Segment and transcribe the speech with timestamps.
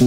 [0.00, 0.06] ¿Qué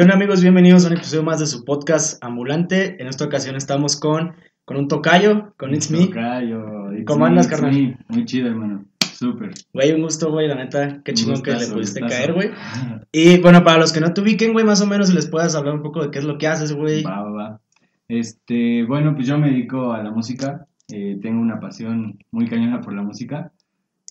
[0.00, 0.40] onda amigos?
[0.40, 2.96] Bienvenidos a un episodio más de su podcast ambulante.
[2.98, 6.06] En esta ocasión estamos con, con un tocayo, con It's Me.
[6.06, 7.72] Tocayo, it's ¿Cómo me, andas, carnal?
[7.72, 7.98] me.
[8.08, 8.86] Muy chido, hermano.
[9.12, 9.50] Súper.
[9.74, 11.02] Güey, un gusto, güey, la neta.
[11.04, 12.08] Qué chingón que le pudiste gustazo.
[12.08, 12.52] caer, güey.
[13.12, 15.54] Y bueno, para los que no te ubiquen, güey, más o menos, si les puedas
[15.56, 17.02] hablar un poco de qué es lo que haces, güey.
[17.02, 17.60] Va, va, va.
[18.08, 20.66] Este, bueno, pues yo me dedico a la música.
[20.88, 23.52] Eh, tengo una pasión muy cañona por la música.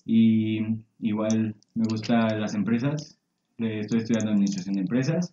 [0.04, 0.60] Y
[1.00, 3.18] igual me gustan las empresas.
[3.58, 5.32] eh, estoy estudiando administración de empresas.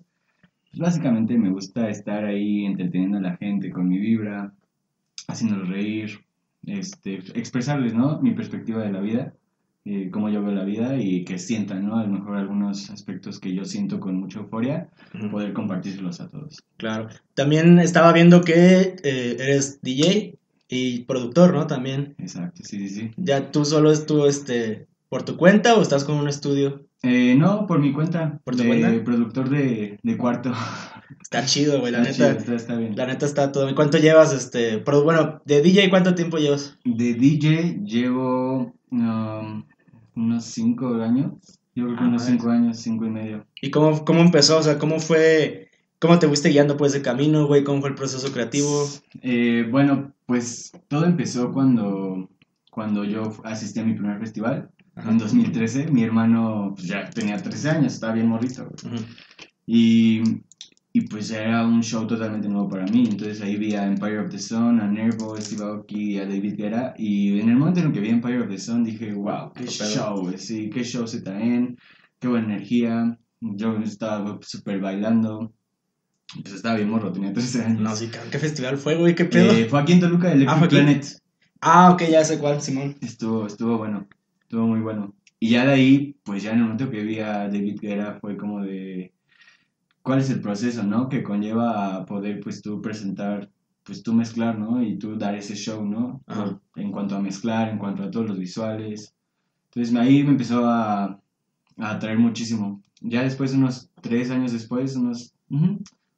[0.71, 4.53] Pues básicamente me gusta estar ahí entreteniendo a la gente con mi vibra,
[5.27, 6.25] haciéndolos reír,
[6.65, 8.19] este, expresarles, ¿no?
[8.21, 9.33] Mi perspectiva de la vida,
[9.85, 11.97] eh, cómo yo veo la vida y que sientan, ¿no?
[11.97, 16.29] A lo mejor algunos aspectos que yo siento con mucha euforia, Ujú, poder compartírselos a
[16.29, 16.63] todos.
[16.77, 17.09] Claro.
[17.35, 20.37] También estaba viendo que eh, eres DJ
[20.73, 21.67] y productor, ¿no?
[21.67, 22.15] También.
[22.17, 23.11] Exacto, sí, sí, sí.
[23.17, 26.85] ¿Ya tú solo es tú, este, por tu cuenta o estás con un estudio?
[27.03, 28.39] Eh, no, por mi cuenta.
[28.43, 29.03] ¿Por tu de cuenta?
[29.03, 30.51] productor de, de cuarto.
[31.21, 32.39] Está chido, güey, la Está chido, neta.
[32.39, 32.95] está, está bien.
[32.95, 33.73] La neta está todo.
[33.75, 36.77] ¿Cuánto llevas, este, pero bueno, de DJ cuánto tiempo llevas?
[36.85, 39.63] De DJ llevo um,
[40.15, 41.33] unos cinco años.
[41.75, 42.33] Yo creo que Ah, unos madre.
[42.37, 43.45] cinco años, cinco y medio.
[43.61, 44.59] ¿Y cómo, cómo empezó?
[44.59, 45.69] O sea, ¿cómo fue,
[46.03, 47.63] cómo te fuiste guiando pues de camino, güey?
[47.63, 48.89] ¿Cómo fue el proceso creativo?
[49.21, 52.29] Eh, bueno, pues todo empezó cuando,
[52.69, 54.69] cuando yo asistí a mi primer festival.
[54.97, 58.69] En 2013, mi hermano pues, ya tenía 13 años, estaba bien morrito.
[59.65, 60.21] Y,
[60.91, 63.07] y pues era un show totalmente nuevo para mí.
[63.09, 66.57] Entonces ahí vi a Empire of the Sun, a Nervo, a Steve Aoki, a David
[66.57, 66.93] Guerra.
[66.97, 69.63] Y en el momento en el que vi Empire of the Sun dije, wow, qué
[69.63, 69.89] pedo.
[69.89, 71.77] show, sí, qué show se traen,
[72.19, 73.17] qué buena energía.
[73.39, 75.53] Yo estaba súper bailando.
[76.41, 77.81] Pues estaba bien morro, tenía 13 años.
[77.81, 79.13] No, sí, cabrón, ¿qué festival fue, güey?
[79.15, 79.51] ¿Qué pedo?
[79.53, 80.75] Eh, fue aquí en Toluca, Electric Ah, aquí.
[80.75, 81.05] Planet.
[81.61, 82.95] Ah, ok, ya sé cuál, Simón.
[83.01, 84.07] Estuvo, estuvo bueno,
[84.41, 85.13] estuvo muy bueno.
[85.39, 88.35] Y ya de ahí, pues ya en el momento que vi a David Guerra fue
[88.37, 89.13] como de,
[90.01, 91.07] ¿cuál es el proceso, no?
[91.09, 93.49] Que conlleva a poder, pues tú presentar,
[93.83, 94.81] pues tú mezclar, ¿no?
[94.81, 96.21] Y tú dar ese show, ¿no?
[96.27, 96.59] Ajá.
[96.75, 99.13] En cuanto a mezclar, en cuanto a todos los visuales.
[99.65, 101.03] Entonces ahí me empezó a,
[101.77, 102.81] a atraer muchísimo.
[103.01, 105.33] Ya después, unos tres años después, unos,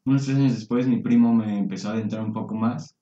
[0.06, 2.96] unos tres años después, mi primo me empezó a adentrar un poco más.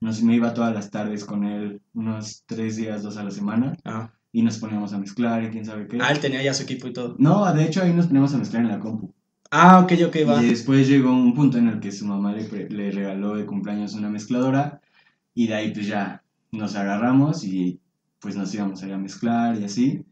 [0.00, 3.76] Nos, me iba todas las tardes con él, unos tres días, dos a la semana,
[3.84, 4.12] Ajá.
[4.32, 5.98] y nos poníamos a mezclar y quién sabe qué.
[6.00, 7.16] Ah, él tenía ya su equipo y todo.
[7.18, 9.12] No, de hecho ahí nos poníamos a mezclar en la compu.
[9.50, 10.42] Ah, ok, ok, va.
[10.42, 13.94] Y después llegó un punto en el que su mamá le, le regaló de cumpleaños
[13.94, 14.80] una mezcladora,
[15.34, 17.80] y de ahí pues ya nos agarramos y
[18.20, 20.04] pues nos íbamos a ir a mezclar y así.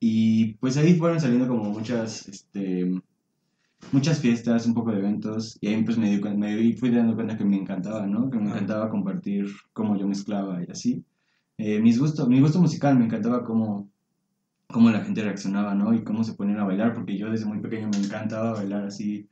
[0.00, 2.90] Y pues ahí fueron saliendo como muchas, este,
[3.90, 7.14] muchas fiestas, un poco de eventos, y ahí pues me, di, me di- fui dando
[7.14, 8.30] cuenta que me encantaba, ¿no?
[8.30, 11.04] Que me encantaba compartir cómo yo mezclaba y así.
[11.58, 13.88] Eh, mis gustos, mi gusto musical, me encantaba cómo,
[14.68, 15.92] cómo la gente reaccionaba, ¿no?
[15.94, 19.28] Y cómo se ponían a bailar, porque yo desde muy pequeño me encantaba bailar así.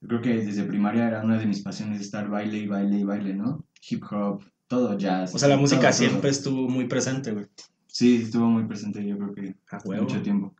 [0.00, 3.04] Yo creo que desde primaria era una de mis pasiones estar baile y baile y
[3.04, 3.64] baile, ¿no?
[3.88, 5.32] Hip hop, todo jazz.
[5.34, 5.92] O sea, la todo, música todo.
[5.92, 7.46] siempre estuvo muy presente, güey.
[7.86, 10.02] Sí, estuvo muy presente, yo creo que A huevo.
[10.04, 10.54] mucho tiempo.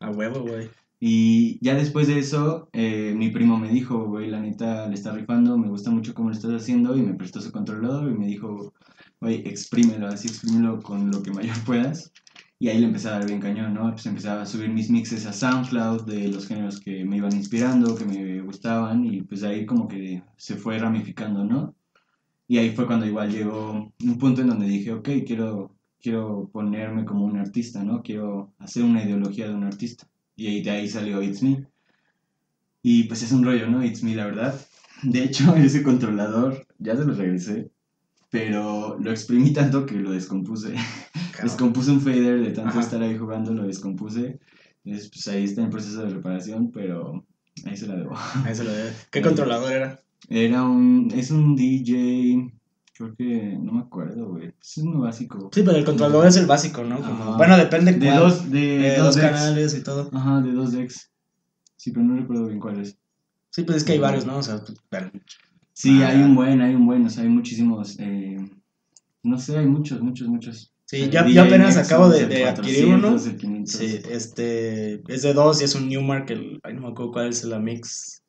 [0.00, 0.68] A huevo, güey.
[1.06, 5.12] Y ya después de eso, eh, mi primo me dijo, güey, la neta le está
[5.12, 8.26] rifando, me gusta mucho cómo lo estás haciendo, y me prestó su controlador y me
[8.26, 8.72] dijo,
[9.20, 12.10] güey, exprímelo, así exprímelo con lo que mayor puedas.
[12.58, 13.90] Y ahí le empecé a dar bien cañón, ¿no?
[13.92, 17.94] Pues empecé a subir mis mixes a SoundCloud de los géneros que me iban inspirando,
[17.96, 21.74] que me gustaban, y pues ahí como que se fue ramificando, ¿no?
[22.48, 27.04] Y ahí fue cuando igual llegó un punto en donde dije, ok, quiero, quiero ponerme
[27.04, 28.02] como un artista, ¿no?
[28.02, 30.08] Quiero hacer una ideología de un artista.
[30.36, 31.66] Y de ahí salió It's Me.
[32.82, 33.84] Y pues es un rollo, ¿no?
[33.84, 34.60] It's Me, la verdad.
[35.02, 37.70] De hecho, ese controlador ya se lo regresé,
[38.30, 40.74] pero lo exprimí tanto que lo descompuse.
[41.42, 42.80] Descompuse un fader de tanto Ajá.
[42.80, 44.38] estar ahí jugando, lo descompuse.
[44.84, 47.26] Entonces, pues ahí está en proceso de reparación, pero
[47.64, 48.14] ahí se la debo.
[48.44, 48.92] Ahí se lo debe.
[49.10, 50.00] ¿Qué controlador era?
[50.28, 51.10] Era un.
[51.14, 52.52] Es un DJ.
[52.96, 53.58] Creo que.
[53.60, 54.52] No me acuerdo, güey.
[54.60, 55.50] Es uno básico.
[55.52, 57.00] Sí, pero el controlador es el básico, ¿no?
[57.00, 58.18] Como- bueno, depende De cuál.
[58.20, 60.10] dos, de, Eh, dos canales y todo.
[60.12, 61.10] Ajá, de dos decks.
[61.76, 62.96] Sí, pero no recuerdo bien cuál es.
[63.50, 64.38] Sí, pues es que hay varios, ¿no?
[64.38, 65.10] O sea, pues, bueno.
[65.72, 66.24] Sí, Ah, hay ya.
[66.24, 67.04] un buen, hay un buen.
[67.06, 67.96] O sea, hay muchísimos.
[67.98, 68.36] eh,
[69.24, 70.70] no sé, hay muchos, muchos, muchos.
[70.86, 73.08] Sí, DJ yo apenas acabo de, de adquirir uno.
[73.08, 73.74] 400, el 500.
[73.74, 77.28] Sí, este es de dos y es un Newmark, el, ay, no me acuerdo cuál
[77.30, 78.22] es la Mix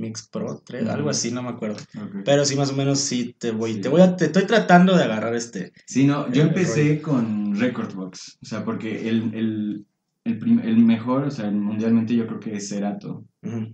[0.00, 0.90] Mix Pro 3, Ujú.
[0.92, 1.76] algo así, no me acuerdo.
[2.24, 3.80] Pero sí, más o menos sí te voy, Sí.
[3.82, 5.72] te voy a, te estoy tratando de agarrar este.
[5.86, 9.86] Sí, no, yo empecé con Recordbox, o sea, porque el, el,
[10.24, 13.24] el, el mejor, o sea, mundialmente yo creo que es Serato.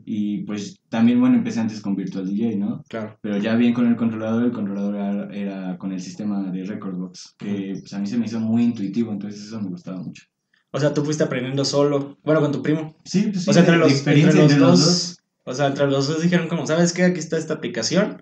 [0.05, 2.85] Y pues también, bueno, empecé antes con Virtual DJ, ¿no?
[2.89, 3.19] Claro.
[3.21, 7.77] Pero ya bien con el controlador, el controlador era, con el sistema de Recordbox, que
[7.81, 10.23] pues, a mí se me hizo muy intuitivo, entonces eso me gustaba mucho.
[10.71, 12.95] O sea, tú fuiste aprendiendo solo, bueno, con tu primo.
[13.05, 15.16] Sí, pues sí, o sea, de- entre de los, experiencia entre los entre los dos,
[15.47, 17.05] o sea, entre los dos dijeron como, ¿sabes qué?
[17.05, 18.21] Aquí está esta aplicación,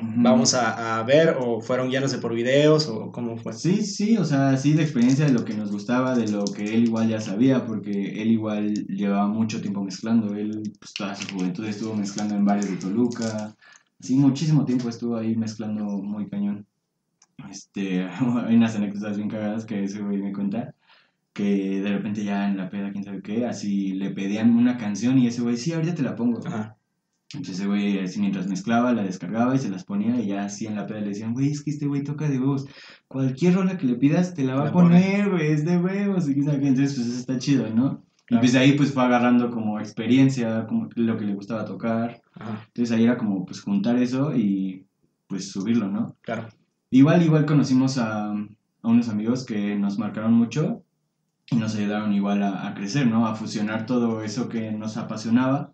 [0.00, 3.52] vamos a, a ver, o fueron guiándose por videos, o cómo fue.
[3.52, 6.62] Sí, sí, o sea, sí, de experiencia de lo que nos gustaba, de lo que
[6.62, 11.28] él igual ya sabía, porque él igual llevaba mucho tiempo mezclando, él pues toda su
[11.34, 13.52] juventud estuvo mezclando en bares de Toluca,
[13.98, 16.66] sí, muchísimo tiempo estuvo ahí mezclando muy cañón.
[17.50, 18.04] Este,
[18.46, 20.72] hay unas anécdotas bien cagadas que ese güey me cuenta,
[21.32, 25.18] que de repente ya en la peda, quién sabe qué, así le pedían una canción
[25.18, 26.40] y ese güey, sí, ahorita te la pongo.
[26.46, 26.76] Ajá.
[27.32, 30.66] Entonces ese güey, así mientras mezclaba, la descargaba y se las ponía y ya así
[30.66, 32.66] en la peda le decían, güey, es que este güey toca de huevos.
[33.06, 36.28] Cualquier rola que le pidas te la va La a poner, güey, es de huevos.
[36.28, 36.66] Y quién sabe qué.
[36.68, 38.02] Entonces, pues eso está chido, ¿no?
[38.24, 38.40] Y Claro.
[38.42, 42.20] pues ahí pues fue agarrando como experiencia, como lo que le gustaba tocar.
[42.34, 44.84] Ajá, Entonces ahí era como pues juntar eso y
[45.28, 46.16] pues subirlo, ¿no?
[46.22, 46.48] claro.
[46.92, 50.82] Igual, igual conocimos a, a unos amigos que nos marcaron mucho
[51.50, 53.26] y nos ayudaron igual a, a crecer, ¿no?
[53.26, 55.72] A fusionar todo eso que nos apasionaba,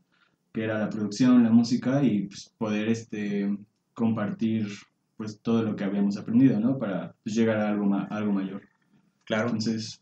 [0.52, 3.56] que era la producción, la música y pues, poder este,
[3.94, 4.68] compartir
[5.16, 6.78] pues todo lo que habíamos aprendido, ¿no?
[6.78, 8.62] Para pues, llegar a algo, ma- algo mayor.
[9.24, 9.46] Claro.
[9.46, 10.00] Entonces...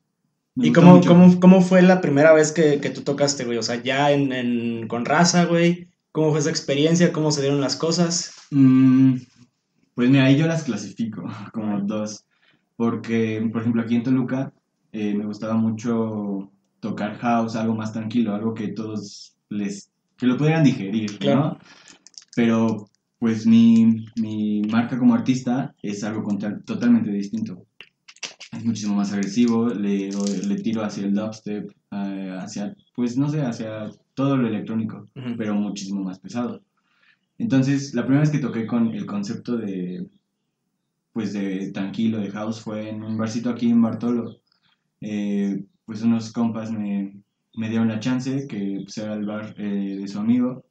[0.57, 3.59] ¿Y cómo, cómo, cómo fue la primera vez que, que tú tocaste, güey?
[3.59, 5.89] O sea, ya en, en- con raza, güey.
[6.13, 7.13] ¿Cómo fue esa experiencia?
[7.13, 8.33] ¿Cómo se dieron las cosas?
[8.53, 9.17] Mm,
[9.97, 12.25] pues mira, ahí yo las clasifico como dos.
[12.77, 14.53] Porque, por ejemplo, aquí en Toluca
[14.95, 16.51] eh, me gustaba mucho
[16.81, 21.19] tocar house, algo más tranquilo, algo que todos les, que lo pudieran digerir.
[22.37, 27.67] Pero, pues mi, mi marca como artista es algo contra- totalmente distinto.
[28.53, 30.11] Es muchísimo más agresivo, le,
[30.47, 35.07] le tiro hacia el dubstep, eh, hacia, pues no sé, hacia todo lo electrónico
[35.37, 36.63] pero muchísimo más pesado.
[37.39, 40.07] Entonces, la primera vez que toqué con el concepto de,
[41.13, 44.37] pues de tranquilo, de house, fue en un barcito aquí en Bartolo.
[45.01, 47.23] Eh, pues unos compas me,
[47.57, 50.65] me dieron la chance, que pues, era el bar eh, de su amigo,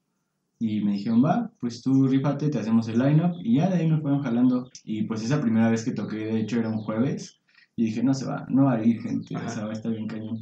[0.59, 3.89] y me dijeron, va, pues tú rifate, te hacemos el line-up, y ya de ahí
[3.89, 4.69] me fueron jalando.
[4.83, 7.39] Y pues esa primera vez que toqué, de hecho, era un jueves,
[7.75, 9.45] y dije, no se va, no va a ir gente, Ajá.
[9.45, 10.39] o sea, va a estar bien cañón.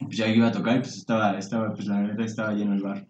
[0.00, 2.82] Pues ya iba a tocar, y pues estaba, estaba, pues la verdad estaba lleno el
[2.82, 3.06] bar.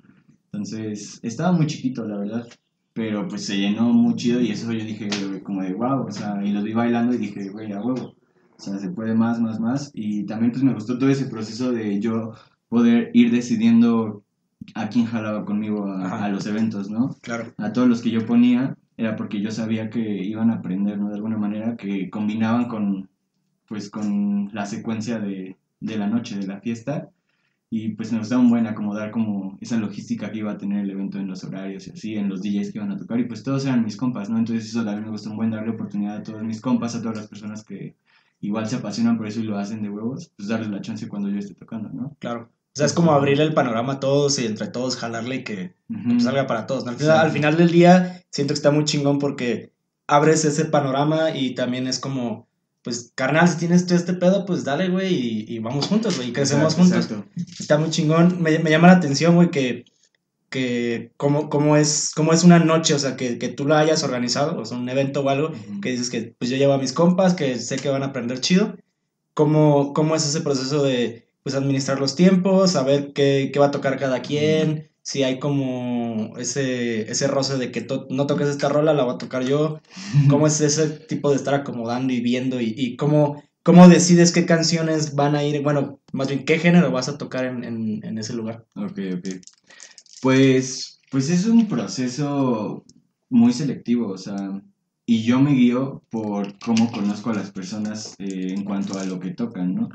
[0.53, 2.47] Entonces, estaba muy chiquito, la verdad.
[2.95, 5.09] Pero pues se llenó muy chido y eso yo dije
[5.43, 8.15] como de wow, o sea, y los vi bailando y dije, güey, a huevo.
[8.59, 9.91] O sea, se puede más, más, más.
[9.95, 12.33] Y también pues me gustó todo ese proceso de yo
[12.69, 14.23] poder ir decidiendo
[14.75, 17.17] a quién jalaba conmigo a, a los eventos, ¿no?
[17.23, 17.53] Claro.
[17.59, 21.09] A todos los que yo ponía era porque yo sabía que iban a aprender, ¿no?
[21.09, 23.09] De alguna manera, que combinaban con,
[23.67, 27.11] pues, con la secuencia de, de la noche, de la fiesta.
[27.71, 30.91] Y pues me gustaba un buen acomodar como esa logística que iba a tener el
[30.91, 33.19] evento en los horarios y así, en los DJs que iban a tocar.
[33.19, 34.37] Y pues todos eran mis compas, ¿no?
[34.37, 37.17] Entonces eso también me gustó un buen darle oportunidad a todos mis compas, a todas
[37.17, 37.97] las personas que
[38.43, 41.31] igual se apasionan por eso y lo hacen de huevos, pues darles la chance cuando
[41.31, 42.15] yo esté tocando, ¿no?
[42.19, 42.51] Claro.
[42.75, 45.75] O sea, es como abrirle el panorama a todos y entre todos jalarle y que
[45.89, 46.09] Ujú.
[46.11, 46.85] pues, salga para todos.
[46.85, 46.91] ¿no?
[46.93, 47.27] Al, final, Sí.
[47.27, 49.73] al final del día, siento que está muy chingón porque
[50.07, 52.49] abres ese panorama y también es como,
[52.83, 56.31] pues, carnal, si tienes tú este pedo, pues dale, güey, y, y vamos juntos, güey,
[56.31, 57.05] y crecemos Exacto, juntos.
[57.37, 57.61] exacto.
[57.61, 58.43] Está muy chingón.
[58.43, 59.85] Me, me llama la atención, güey, que,
[60.53, 64.05] que cómo, cómo, es, cómo es una noche, o sea, que, que tú la hayas
[64.05, 65.81] organizado, o sea, un evento o algo, Ujú.
[65.81, 68.41] que dices que pues yo llevo a mis compas, que sé que van a aprender
[68.41, 68.77] chido.
[69.35, 73.71] ¿Cómo, cómo es ese proceso de pues administrar los tiempos, saber qué, qué va a
[73.73, 74.91] tocar cada quien?
[75.03, 79.15] Si hay como ese, ese roce de que to- no toques esta rola, la voy
[79.15, 79.81] a tocar yo.
[80.29, 82.61] ¿Cómo es ese tipo de estar acomodando y viendo?
[82.61, 86.93] Y, y cómo, cómo decides qué canciones van a ir, bueno, más bien qué género
[86.93, 88.67] vas a tocar en, en, en ese lugar?
[88.77, 89.29] Ok, ok.
[90.23, 92.85] Pues, pues es un proceso
[93.29, 94.63] muy selectivo, o sea,
[95.05, 99.19] y yo me guío por cómo conozco a las personas eh, en cuanto a lo
[99.19, 99.89] que tocan, ¿no?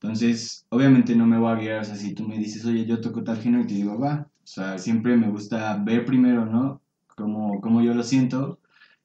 [0.00, 3.00] Entonces, obviamente no me voy a guiar, o sea, si tú me dices, oye, yo
[3.00, 6.82] toco tal género y te digo, va, o sea, siempre me gusta ver primero, ¿no?
[7.16, 8.58] Cómo, cómo yo lo siento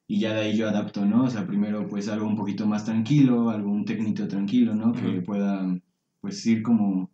[0.08, 1.22] y ya de ahí yo adapto, ¿no?
[1.22, 4.92] O sea, primero pues algo un poquito más tranquilo, algún técnico tranquilo, ¿no?
[4.92, 5.78] Que pueda
[6.20, 7.10] pues ir como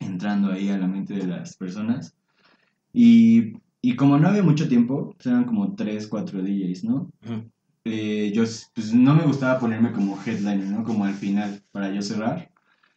[0.00, 2.16] entrando ahí a la mente de las personas.
[2.98, 7.10] Y, y como no había mucho tiempo, pues, eran como 3, 4 DJs, ¿no?
[7.84, 8.42] Eh, yo
[8.74, 10.82] pues no me gustaba ponerme como headliner, ¿no?
[10.82, 12.50] Como al final, para yo cerrar.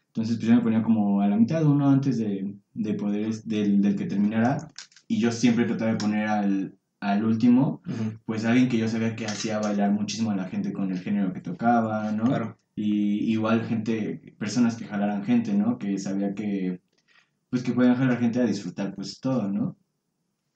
[0.07, 3.81] Entonces pues yo me ponía como a la mitad, uno antes de, de poder, del,
[3.81, 4.69] del que terminara.
[5.09, 7.81] Y yo siempre trataba de poner al, al último,
[8.25, 11.33] pues alguien que yo sabía que hacía bailar muchísimo a la gente con el género
[11.33, 12.23] que tocaba, ¿no?
[12.23, 12.57] Claro.
[12.73, 15.77] Y igual gente, personas que jalaran gente, ¿no?
[15.77, 16.79] Que sabía que,
[17.49, 19.75] pues que podían jalar gente a disfrutar pues todo, ¿no?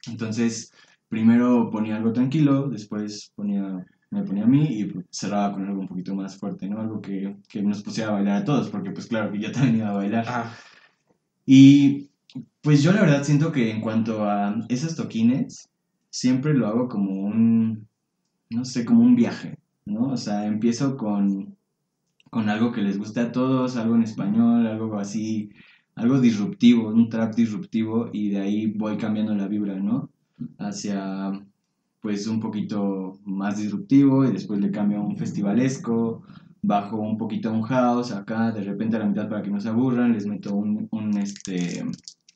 [0.07, 0.71] Entonces,
[1.09, 5.81] primero ponía algo tranquilo, después ponía me ponía a mí y pues, cerraba con algo
[5.81, 6.79] un poquito más fuerte, ¿no?
[6.79, 9.77] Algo que, que nos pusiera a bailar a todos, porque pues claro que yo también
[9.77, 10.25] iba a bailar.
[10.27, 10.53] Ah,
[11.45, 12.09] Y
[12.61, 15.69] pues yo la verdad siento que en cuanto a esos toquines,
[16.09, 17.87] siempre lo hago como un,
[18.49, 20.09] no sé, como un viaje, ¿no?
[20.09, 21.57] O sea, empiezo con,
[22.29, 25.51] con algo que les guste a todos, algo en español, algo así,
[25.95, 30.09] algo disruptivo, un trap disruptivo, y de ahí voy cambiando la vibra, ¿no?
[30.57, 31.31] Hacia,
[32.01, 36.23] pues, un poquito más disruptivo, y después le cambio a un festivalesco,
[36.61, 39.59] bajo un poquito a un house, acá, de repente a la mitad para que no
[39.59, 41.83] se aburran, les meto un, un este,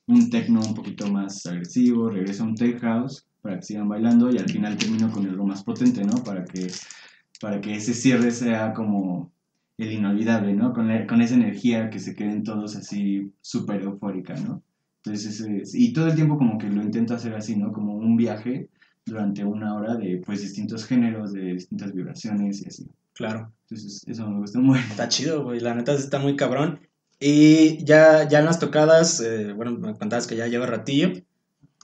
[0.06, 4.30] un techno un poquito más agresivo, regreso a un tech house para que sigan bailando
[4.30, 6.22] y al final termino con algo más potente, ¿no?
[6.24, 6.70] Para que,
[7.40, 9.32] para que ese cierre sea como
[9.78, 10.72] el inolvidable, ¿no?
[10.72, 14.62] Con, la- con esa energía que se queden todos así súper eufórica, ¿no?
[15.04, 17.72] Entonces, ese es- y todo el tiempo como que lo intento hacer así, ¿no?
[17.72, 18.68] Como un viaje
[19.06, 22.86] durante una hora de pues distintos géneros, de distintas vibraciones y así.
[23.14, 23.52] claro.
[23.70, 24.80] Entonces, eso me gusta mucho.
[24.90, 25.60] Está chido, güey.
[25.60, 26.80] La neta está muy cabrón.
[27.20, 31.12] Y ya, ya en las tocadas, eh, bueno, me contabas que ya lleva ratillo.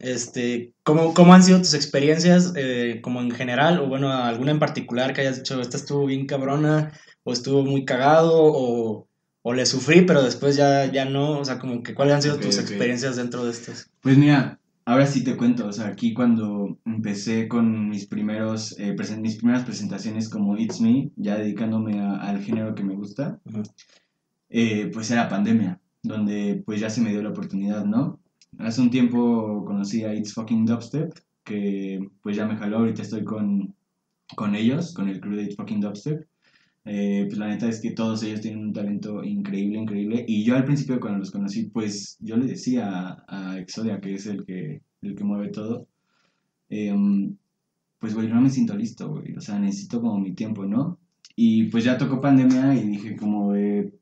[0.00, 4.58] Este, ¿cómo, cómo han sido tus experiencias, eh, como en general, o bueno, alguna en
[4.58, 6.92] particular que hayas dicho, esta estuvo bien cabrona,
[7.24, 9.08] o estuvo muy cagado, o,
[9.42, 11.38] o le sufrí, pero después ya, ya no?
[11.40, 13.90] O sea, como que cuáles han sido tus experiencias dentro de estas.
[14.00, 18.94] Pues mira, ahora sí te cuento, o sea, aquí cuando empecé con mis primeros, eh,
[19.20, 23.40] mis primeras presentaciones como It's Me, ya dedicándome a- al género que me gusta,
[24.50, 28.20] eh, pues era pandemia, donde pues ya se me dio la oportunidad, ¿no?
[28.58, 31.12] Hace un tiempo conocí a It's Fucking Dubstep,
[31.42, 33.74] que pues ya me jaló, ahorita estoy con,
[34.36, 36.26] con ellos, con el crew de It's Fucking Dubstep.
[36.86, 40.24] Eh, pues la neta es que todos ellos tienen un talento increíble, increíble.
[40.28, 44.14] Y yo al principio cuando los conocí, pues yo le decía a, a Exodia, que
[44.14, 45.86] es el que, el que mueve todo,
[46.68, 47.36] em,
[47.98, 49.34] pues güey, no me siento listo, güey.
[49.36, 50.98] O sea, necesito como mi tiempo, ¿no?
[51.36, 53.92] Y pues ya tocó pandemia y dije como de,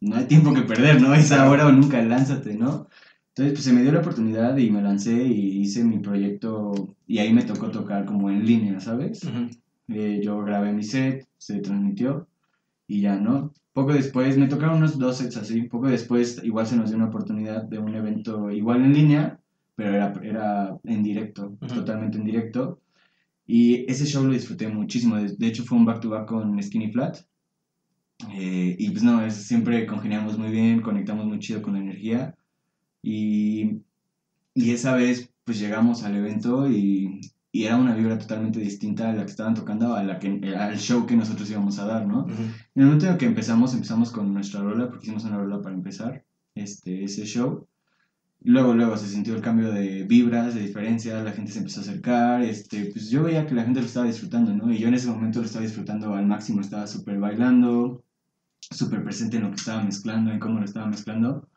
[0.00, 1.14] no hay tiempo que perder, ¿no?
[1.14, 2.88] Es ahora o nunca, lánzate, ¿no?
[3.28, 7.18] Entonces, pues se me dio la oportunidad y me lancé y hice mi proyecto y
[7.18, 9.22] ahí me tocó tocar como en línea, ¿sabes?
[9.22, 9.48] Ujú.
[9.88, 12.28] Eh, yo grabé mi set, se transmitió
[12.86, 13.52] y ya, ¿no?
[13.72, 17.08] Poco después, me tocaron unos dos sets así, poco después igual se nos dio una
[17.08, 19.40] oportunidad de un evento igual en línea,
[19.76, 21.74] pero era, era en directo, Ujú.
[21.74, 22.80] totalmente en directo.
[23.46, 27.18] Y ese show lo disfruté muchísimo, de, hecho fue un back-to-back con Skinny Flat.
[28.32, 32.34] Eh, y pues no, es, siempre congeniamos muy bien, conectamos muy chido con la energía.
[33.02, 33.80] Y,
[34.54, 39.12] y esa vez pues llegamos al evento y, y era una vibra totalmente distinta a
[39.12, 42.24] la que estaban tocando, a la que, al show que nosotros íbamos a dar, ¿no?
[42.24, 42.32] Ujú.
[42.32, 45.74] En el momento en que empezamos, empezamos con nuestra rola, porque hicimos una rola para
[45.74, 46.24] empezar
[46.54, 47.66] este, ese show.
[48.42, 51.82] Luego, luego se sintió el cambio de vibras, de diferencias, la gente se empezó a
[51.82, 54.72] acercar, este, pues yo veía que la gente lo estaba disfrutando, ¿no?
[54.72, 58.04] Y yo en ese momento lo estaba disfrutando al máximo, estaba súper bailando,
[58.60, 61.48] súper presente en lo que estaba mezclando, en cómo lo estaba mezclando.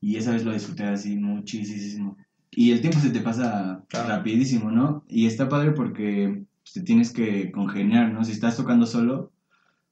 [0.00, 2.16] Y esa vez lo disfruté así muchísimo.
[2.54, 4.08] Y el tiempo se te pasa Claro.
[4.08, 5.04] rapidísimo, ¿no?
[5.08, 8.24] Y está padre porque te tienes que congeniar, ¿no?
[8.24, 9.32] Si estás tocando solo,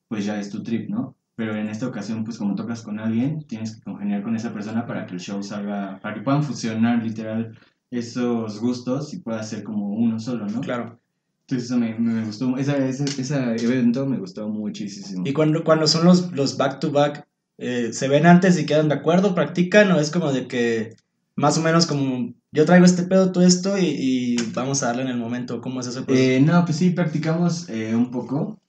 [0.09, 1.17] pues ya es tu trip, ¿no?
[1.37, 4.87] Pero en esta ocasión, pues como tocas con alguien, tienes que congeniar con esa persona
[4.87, 7.57] para que el show salga, para que puedan fusionar literal
[7.91, 10.61] esos gustos y pueda ser como uno solo, ¿no?
[10.61, 11.01] Claro.
[11.43, 15.25] Entonces eso me, me gustó, ese, ese evento me gustó muchísimo.
[15.27, 17.27] Y cuando, cuando son los, los back to back,
[17.59, 19.35] eh, ¿se ven antes y quedan de acuerdo?
[19.35, 19.91] ¿Practican?
[19.93, 20.95] ¿O es como de que
[21.41, 25.03] más o menos como yo traigo este pedo, tú esto y, y vamos a darle
[25.03, 25.61] en el momento?
[25.61, 26.05] ¿Cómo es proceso?
[26.09, 28.61] Eh, no, pues sí, practicamos eh, un poco.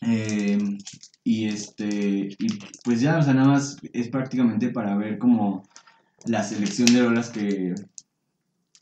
[0.00, 0.58] Eh,
[1.22, 2.46] y este, y
[2.82, 5.62] pues ya, o sea, nada más es prácticamente para ver como
[6.26, 7.74] la selección de rolas que,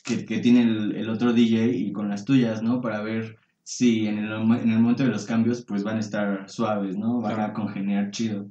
[0.02, 2.80] que, que tiene el, el otro DJ y con las tuyas, ¿no?
[2.80, 6.48] Para ver si en el, en el momento de los cambios pues van a estar
[6.48, 7.20] suaves, ¿no?
[7.20, 8.48] Van a congeniar chido.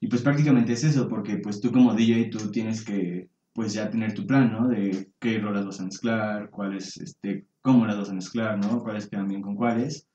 [0.00, 3.90] Y pues prácticamente es eso, porque pues tú como DJ tú tienes que pues ya
[3.90, 4.68] tener tu plan, ¿no?
[4.68, 8.82] De qué rolas vas a mezclar, cuáles, este, cómo las vas a mezclar, ¿no?
[8.82, 10.06] Cuáles quedan bien con cuáles.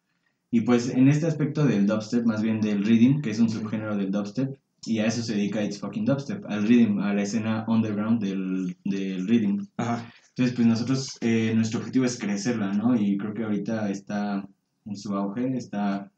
[0.50, 3.98] Y pues en este aspecto del dubstep, más bien del rhythm, que es un subgénero
[3.98, 7.66] del dubstep, y a eso se dedica It's Fucking Dubstep, al rhythm, a la escena
[7.68, 9.68] underground del, del rhythm.
[9.76, 10.12] Ajá.
[10.30, 12.96] Entonces, pues nosotros, eh, nuestro objetivo es crecerla, ¿no?
[12.96, 14.48] Y creo que ahorita está
[14.86, 16.10] en su auge, está,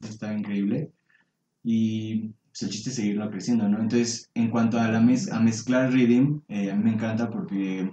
[0.00, 0.90] está increíble.
[1.62, 3.80] Y pues, el chiste es seguirlo creciendo, ¿no?
[3.80, 7.92] Entonces, en cuanto a, la mez a mezclar rhythm, eh, a mí me encanta porque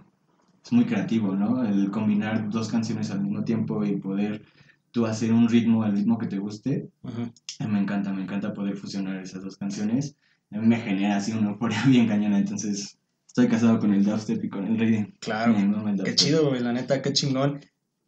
[0.64, 1.66] es muy creativo, ¿no?
[1.66, 4.44] El combinar dos canciones al mismo tiempo y poder
[4.92, 7.32] tú hacer un ritmo al ritmo que te guste, Ujú.
[7.60, 10.16] a mí me encanta, me encanta poder fusionar esas dos canciones.
[10.52, 14.44] A mí me genera así una euforia bien cañona, entonces estoy casado con el dubstep
[14.44, 15.12] y con el rhythm.
[15.20, 15.56] Claro.
[15.56, 16.16] Qué dubstep.
[16.16, 17.62] chido, güey, la neta, qué chingón.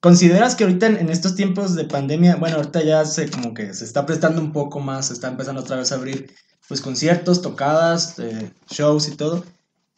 [0.04, 3.86] ¿Consideras que ahorita en, estos tiempos de pandemia, bueno, ahorita ya se como que se
[3.86, 6.30] está prestando un poco más, se está empezando otra vez a abrir
[6.68, 9.46] pues conciertos, tocadas, eh, shows y todo.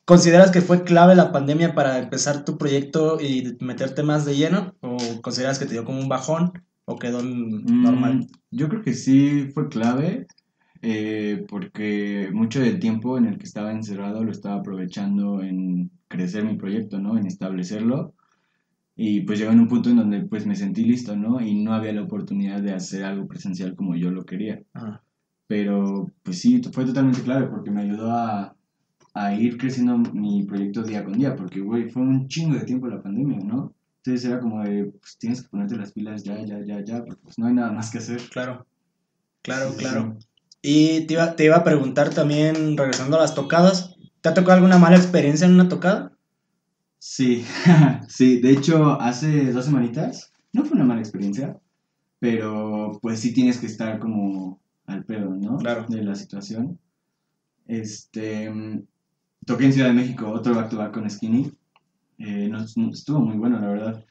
[0.06, 4.76] ¿Consideras que fue clave la pandemia para empezar tu proyecto y meterte más de lleno?
[4.82, 6.54] ¿O consideras que te dio como un bajón
[6.86, 8.18] o quedó normal?
[8.18, 10.28] Mm, yo creo que sí fue clave
[10.84, 16.46] eh, porque mucho del tiempo en el que estaba encerrado lo estaba aprovechando en crecer
[16.46, 17.18] mi proyecto, ¿no?
[17.18, 18.14] En establecerlo
[18.96, 21.42] y pues llegó en un punto en donde pues me sentí listo, ¿no?
[21.42, 24.62] Y no había la oportunidad de hacer algo presencial como yo lo quería.
[25.48, 28.56] Pero pues sí, fue totalmente clave porque me ayudó a,
[29.14, 32.88] a, ir creciendo mi proyecto día con día, porque, güey, fue un chingo de tiempo
[32.88, 33.74] la pandemia, ¿no?
[33.98, 37.22] Entonces era como de, pues tienes que ponerte las pilas ya, ya, ya, ya, porque
[37.22, 38.22] pues no hay nada más que hacer.
[38.32, 38.66] Claro,
[39.42, 40.18] claro, claro.
[40.62, 44.54] Y te iba, te iba a preguntar también, regresando a las tocadas, ¿te ha tocado
[44.54, 46.15] alguna mala experiencia en una tocada?
[47.00, 47.46] Sí,
[48.08, 51.60] sí, de hecho, hace dos semanitas, no fue una mala experiencia,
[52.20, 55.58] pero pues sí tienes que estar como al pedo, ¿no?
[55.58, 55.86] Claro.
[55.88, 56.80] De la situación.
[57.68, 58.52] Este,
[59.46, 61.52] toqué en Ciudad de México otro back to back con Skinny.
[62.18, 62.52] Eh,
[62.92, 64.06] estuvo muy bueno, la verdad.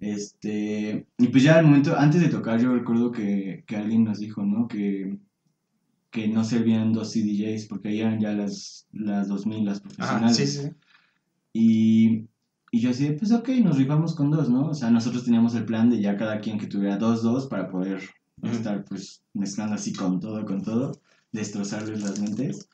[0.00, 4.18] Este, y pues ya al momento, antes de tocar, yo recuerdo que, que alguien nos
[4.18, 4.66] dijo, ¿no?
[4.66, 5.18] Que,
[6.10, 10.36] que no servían dos CDJs porque ahí eran ya las, las 2000, las profesionales.
[10.36, 10.70] sí, sí.
[11.52, 12.28] Y,
[12.70, 14.68] y yo así, pues ok, nos rifamos con dos, ¿no?
[14.68, 17.68] O sea, nosotros teníamos el plan de ya cada quien que tuviera dos, dos para
[17.68, 18.02] poder
[18.42, 20.92] estar pues mezclando así con todo, con todo,
[21.32, 22.68] destrozarles las mentes.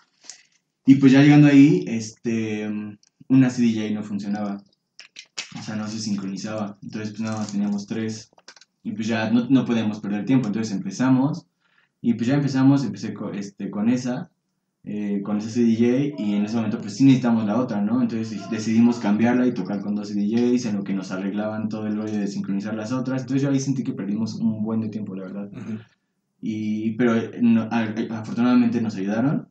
[0.87, 2.66] Y pues ya llegando ahí, este,
[3.28, 4.62] una CDJ no funcionaba.
[5.58, 6.78] O sea, no se sincronizaba.
[6.82, 8.30] Entonces pues nada más teníamos tres.
[8.82, 10.47] Y pues ya no, no podíamos perder tiempo.
[10.47, 11.47] Entonces empezamos.
[12.00, 14.30] Y pues ya empezamos, empecé con, este, con esa.
[14.85, 18.00] Eh, con ese DJ y en ese momento pues sí necesitamos la otra, ¿no?
[18.00, 21.97] Entonces decidimos cambiarla y tocar con dos DJs en lo que nos arreglaban todo el
[21.97, 23.23] rollo de sincronizar las otras.
[23.23, 25.50] Entonces yo ahí sentí que perdimos un buen de tiempo, la verdad.
[26.40, 27.12] y, pero
[28.11, 29.49] afortunadamente nos ayudaron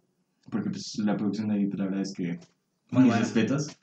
[0.50, 2.40] porque pues la producción de ahí pues, la verdad es que
[2.92, 3.78] muy respetos.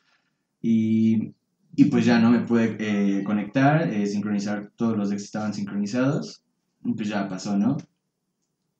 [0.62, 1.34] Y,
[1.76, 6.42] y, pues ya no me pude eh, conectar, eh, sincronizar todos los decks estaban sincronizados.
[6.84, 7.76] Y pues ya pasó, ¿no?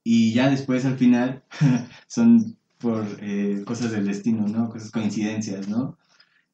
[0.04, 1.42] Y ya después al final
[2.06, 4.68] son por eh, cosas del destino, ¿no?
[4.68, 5.96] Cosas coincidencias, ¿no?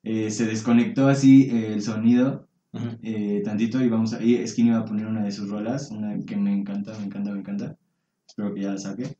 [0.05, 2.47] Eh, se desconectó así eh, el sonido
[3.45, 4.23] tantito y vamos a...
[4.23, 7.33] Y Skinny iba a poner una de sus rolas, una que me encanta, me encanta,
[7.33, 7.77] me encanta.
[8.27, 9.17] Espero que ya la saque.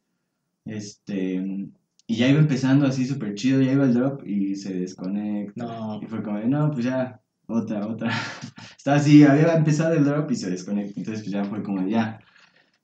[0.65, 1.69] Este...
[2.07, 5.99] Y ya iba empezando así súper chido, ya iba el drop y se desconecta.
[6.03, 8.11] Y fue como, no, pues ya, otra, otra.
[8.77, 10.99] Estaba así, había empezado el drop y se desconecta.
[10.99, 12.21] Entonces pues ya fue como, ya,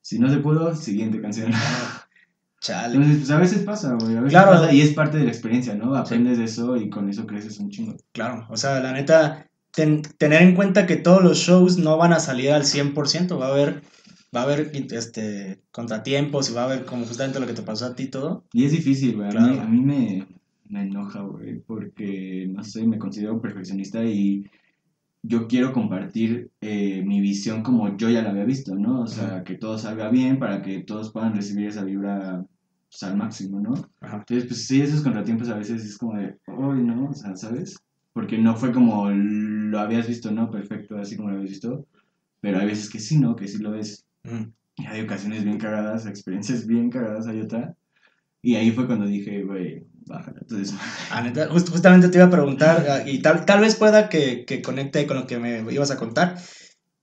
[0.07, 1.51] si no se pudo, siguiente canción.
[2.61, 2.95] Chale.
[2.95, 4.17] Entonces, pues a veces pasa, güey.
[4.17, 4.53] A veces claro.
[4.53, 5.97] Pasa y es parte de la experiencia, ¿no?
[5.97, 7.97] Aprendes de eso y con eso creces un chingo.
[8.13, 12.21] Claro, o sea, la neta, tener en cuenta que todos los shows no van a
[12.21, 13.83] salir al 100%, va a haber
[14.35, 17.87] va a haber este contratiempos y va a haber como justamente lo que te pasó
[17.87, 18.45] a ti todo.
[18.53, 19.37] Y es difícil, güey.
[19.37, 20.25] A, mí, me,
[20.69, 24.49] me enoja, güey, porque, no sé, me considero perfeccionista y
[25.27, 29.01] yo quiero compartir eh, mi visión como yo ya la había visto, ¿no?
[29.03, 32.45] O sea, que todo salga bien para que todos puedan recibir esa vibra
[32.89, 33.75] pues, al máximo, ¿no?
[34.01, 37.11] Entonces, pues sí, esos contratiempos a veces es como de, ¡ay, no!
[37.11, 37.77] O sea, ¿sabes?
[38.13, 40.51] Porque no fue como lo habías visto, ¿no?
[40.51, 41.87] Perfecto, así como lo habías visto.
[42.41, 43.35] Pero hay veces que sí, ¿no?
[43.35, 44.07] Que sí lo ves.
[44.77, 47.75] Y hay ocasiones bien cagadas, experiencias bien cagadas, hay otra.
[48.43, 50.75] Y ahí fue cuando dije, güey, entonces,
[51.11, 55.07] ah, justamente te iba a preguntar, ah, y tal, tal vez pueda que, que, conecte
[55.07, 56.39] con lo que me ibas a contar,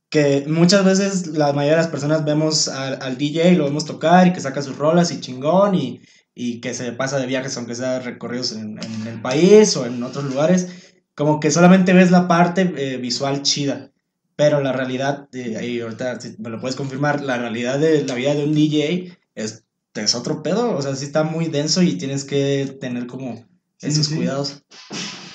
[0.10, 4.28] que muchas veces la mayoría de las personas vemos al, al DJ, lo vemos tocar
[4.28, 6.02] y que saca sus rolas y chingón y,
[6.36, 10.02] y que se pasa de viajes aunque sea recorridos en, en, el país o en
[10.04, 13.92] otros lugares, como que solamente ves la parte eh, visual chida.
[14.36, 18.34] Pero la realidad, eh, y ahorita me lo puedes confirmar, la realidad de la vida
[18.34, 22.26] de un DJ es es otro pedo, o sea, sí está muy denso y tienes
[22.26, 23.46] que tener como
[23.80, 24.64] esos cuidados.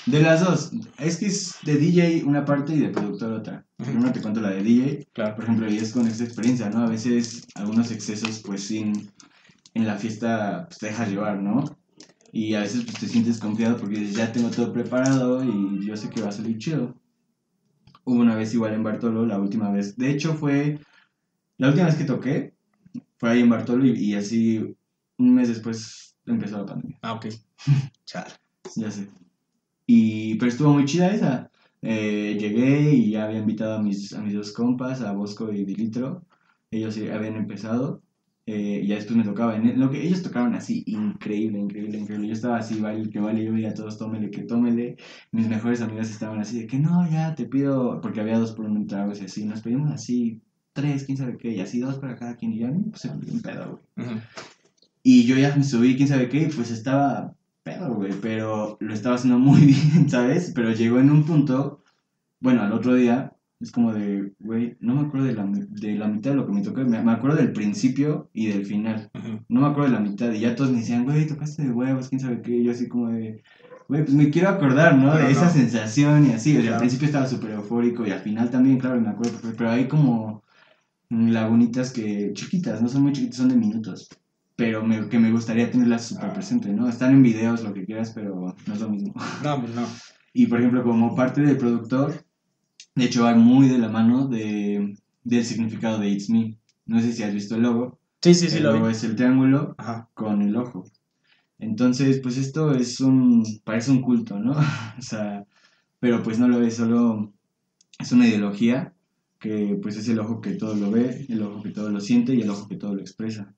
[0.05, 3.65] De las dos, es que es de DJ una parte y de productor otra.
[3.77, 5.35] Primero te cuento la de DJ, claro.
[5.35, 6.79] por ejemplo, y es con esta experiencia, ¿no?
[6.79, 9.11] A veces algunos excesos, pues sin,
[9.75, 11.63] en la fiesta pues, te dejas llevar, ¿no?
[12.31, 16.09] Y a veces pues, te sientes confiado porque ya tengo todo preparado y yo sé
[16.09, 16.95] que va a salir chido.
[18.03, 19.95] Hubo una vez igual en Bartolo, la última vez.
[19.95, 20.79] De hecho fue
[21.57, 22.53] la última vez que toqué,
[23.19, 24.75] fue ahí en Bartolo y, así
[25.17, 26.97] un mes después empezó la pandemia.
[27.01, 27.27] Ah, ok.
[28.05, 28.27] Char.
[28.75, 29.09] Ya sé.
[29.85, 31.51] Y, pero estuvo muy chida esa.
[31.81, 35.65] Eh, llegué y ya había invitado a mis, a mis dos compas, a Bosco y
[35.65, 36.25] Dilitro.
[36.71, 38.01] Ellos habían empezado.
[38.45, 39.55] Eh, y ya después me tocaba.
[39.55, 42.27] En lo que ellos tocaron así, increíble, increíble, increíble.
[42.27, 44.97] Yo estaba así, vale, que vale, yo veía a todos, tómele, que tómele.
[45.31, 48.65] Mis mejores amigas estaban así de que no, ya te pido, porque había dos por
[48.65, 49.45] un trago y así.
[49.45, 50.41] Nos pedimos así
[50.79, 52.53] tres, quién sabe qué, y así dos para cada quien.
[52.53, 54.07] Y ya, pues se me un pedo, güey.
[55.03, 58.93] Y yo ya me subí, quién sabe qué, y pues estaba pedo, güey, pero lo
[58.93, 60.51] estaba haciendo muy bien, ¿sabes?
[60.53, 61.83] Pero llegó en un punto,
[62.39, 66.07] bueno, al otro día, es como de, güey, no me acuerdo de la, de la
[66.07, 69.09] mitad de lo que me tocó, me, me acuerdo del principio y del final,
[69.49, 72.09] no me acuerdo de la mitad, y ya todos me decían, güey, tocaste de huevos,
[72.09, 73.43] quién sabe qué, y yo así como de,
[73.89, 75.15] güey, pues me quiero acordar, ¿no?
[75.15, 78.49] de esa sensación y así, o sea, al principio estaba súper eufórico y al final
[78.49, 80.43] también, claro, me acuerdo, pero hay como
[81.09, 84.09] lagunitas que, chiquitas, no son muy chiquitas, son de minutos,
[84.55, 86.87] pero me, que me gustaría tenerlas súper presente, ¿no?
[86.87, 89.13] Están en videos, lo que quieras, pero no es lo mismo.
[89.43, 89.87] No, pues no.
[90.33, 92.25] Y por ejemplo, como parte del productor,
[92.95, 96.57] de hecho, va muy de la mano de, del significado de It's Me.
[96.85, 97.99] No sé si has visto el logo.
[98.21, 98.91] Sí, sí, sí, el lo logo vi.
[98.91, 100.09] es el triángulo Ajá.
[100.13, 100.83] con el ojo.
[101.57, 104.51] Entonces, pues esto es un, parece un culto, ¿no?
[104.97, 105.45] o sea,
[105.99, 107.33] pero pues no lo es, solo
[107.97, 108.93] es una ideología
[109.39, 112.35] que pues es el ojo que todo lo ve, el ojo que todo lo siente
[112.35, 113.53] y el ojo que todo lo expresa.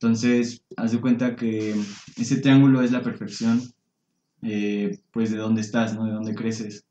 [0.00, 1.74] Entonces, haz de cuenta que
[2.16, 3.60] ese triángulo es la perfección,
[4.42, 6.04] eh, pues de dónde estás, ¿no?
[6.04, 6.84] De dónde creces.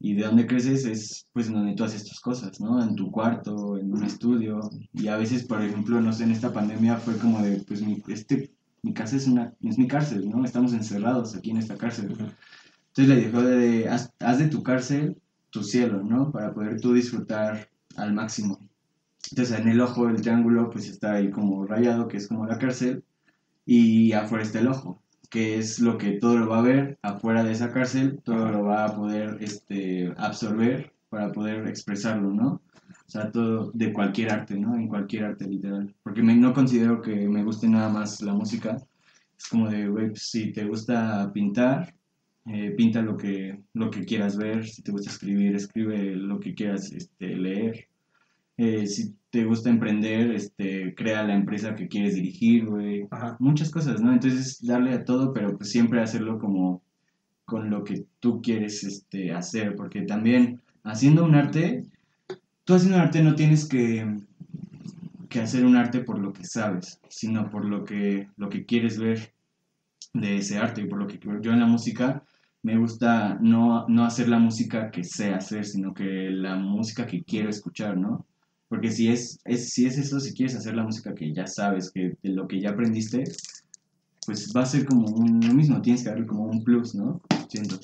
[0.00, 2.82] Y de dónde creces es, pues, en donde tú haces tus cosas, ¿no?
[2.82, 4.60] En tu cuarto, en un estudio.
[4.92, 8.02] Y a veces, por ejemplo, no sé, en esta pandemia fue como de, pues, mi,
[8.08, 8.52] este,
[8.82, 10.44] mi casa es, una, es mi cárcel, ¿no?
[10.44, 12.10] Estamos encerrados aquí en esta cárcel.
[12.10, 12.34] Entonces
[13.08, 15.20] le dijo de, haz, haz de tu cárcel
[15.54, 16.32] tu cielo, ¿no?
[16.32, 18.58] Para poder tú disfrutar al máximo.
[19.30, 22.58] Entonces en el ojo del triángulo pues está ahí como rayado, que es como la
[22.58, 23.04] cárcel,
[23.64, 27.44] y afuera está el ojo, que es lo que todo lo va a ver, afuera
[27.44, 32.60] de esa cárcel, todo lo va a poder este, absorber para poder expresarlo, ¿no?
[33.06, 34.74] O sea, todo de cualquier arte, ¿no?
[34.74, 35.94] En cualquier arte literal.
[36.02, 38.76] Porque me- no considero que me guste nada más la música.
[39.38, 41.94] Es como de, güey, pues, si te gusta pintar,
[42.46, 46.54] eh, pinta lo que, lo que quieras ver, si te gusta escribir, escribe lo que
[46.54, 47.88] quieras este, leer.
[48.56, 53.08] Eh, si te gusta emprender, este, crea la empresa que quieres dirigir, güey.
[53.38, 54.12] Muchas cosas, ¿no?
[54.12, 56.82] Entonces, darle a todo, pero pues siempre hacerlo como
[57.44, 61.84] con lo que tú quieres este, hacer, porque también haciendo un arte,
[62.64, 64.18] tú haciendo un arte no tienes que,
[65.28, 68.98] que hacer un arte por lo que sabes, sino por lo que, lo que quieres
[68.98, 69.32] ver
[70.12, 72.22] de ese arte y por lo que yo en la música
[72.64, 77.24] me gusta no, no hacer la música que sé hacer, sino que la música que
[77.24, 78.26] quiero escuchar, ¿no?
[78.68, 81.92] Porque si es, es, si es eso, si quieres hacer la música que ya sabes,
[81.92, 83.24] que de lo que ya aprendiste,
[84.26, 87.20] pues va a ser como un, lo mismo, tienes que darle como un plus, ¿no?
[87.48, 87.78] Siento.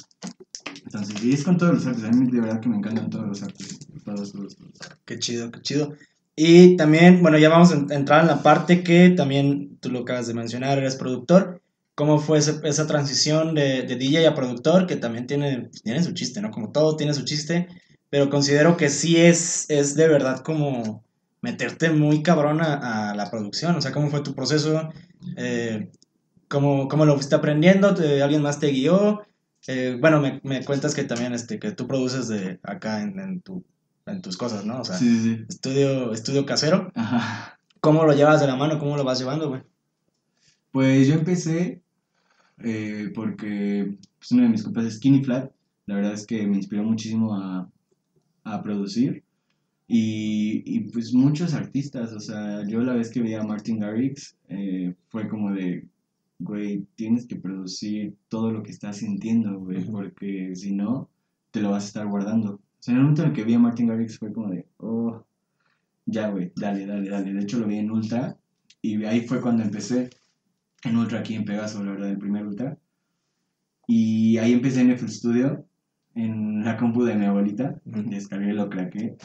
[0.84, 3.26] Entonces, y es con todos los artes, a mí de verdad que me encantan todos
[3.26, 4.72] los artes, todos, todos, todos.
[5.04, 5.94] Qué chido, qué chido.
[6.36, 10.00] Y también, bueno, ya vamos a en- entrar en la parte que también tú lo
[10.00, 11.62] acabas de mencionar, eres productor.
[11.94, 14.86] ¿Cómo fue ese- esa transición de, de DJ a productor?
[14.86, 16.50] Que también tiene, tiene su chiste, ¿no?
[16.50, 17.68] Como todo tiene su chiste,
[18.08, 21.04] pero considero que sí es, es de verdad como
[21.42, 23.76] meterte muy cabrón a, a la producción.
[23.76, 24.88] O sea, ¿cómo fue tu proceso?
[25.36, 25.90] Eh,
[26.48, 27.94] ¿cómo, cómo lo fuiste aprendiendo?
[27.94, 29.22] ¿Te- ¿Alguien más te guió?
[29.66, 33.40] Eh, bueno, me, me cuentas que también este, que tú produces de acá en, en,
[33.42, 33.62] tu,
[34.06, 34.80] en tus cosas, ¿no?
[34.80, 35.44] O sea, Sí, sí, sí.
[35.48, 36.90] estudio, estudio casero.
[36.94, 37.58] Ajá.
[37.80, 38.78] ¿Cómo lo llevas de la mano?
[38.78, 39.62] ¿Cómo lo vas llevando, güey?
[40.72, 41.80] Pues yo empecé
[42.62, 45.52] eh, porque pues, uno de mis compas es Skinny Flat.
[45.86, 47.68] La verdad es que me inspiró muchísimo a,
[48.44, 49.24] a producir.
[49.88, 54.36] Y, y, pues muchos artistas, o sea, yo la vez que vi a Martin Garrix
[54.48, 55.84] eh, fue como de,
[56.38, 61.08] güey, tienes que producir todo lo que estás sintiendo, güey, porque si no,
[61.50, 62.54] te lo vas a estar guardando.
[62.54, 64.64] O sea, en el momento en el que vi a Martin Garrix fue como de,
[64.76, 65.24] oh,
[66.06, 67.32] ya, güey, dale, dale, dale.
[67.32, 68.36] De hecho, lo vi en Ultra
[68.82, 70.10] y ahí fue cuando empecé
[70.84, 72.78] en Ultra aquí en Pegaso, la verdad, el primer Ultra.
[73.86, 75.66] Y ahí empecé en FL Studio,
[76.14, 78.02] en la compu de mi abuelita, Ujú.
[78.08, 79.16] descargué, lo craqué.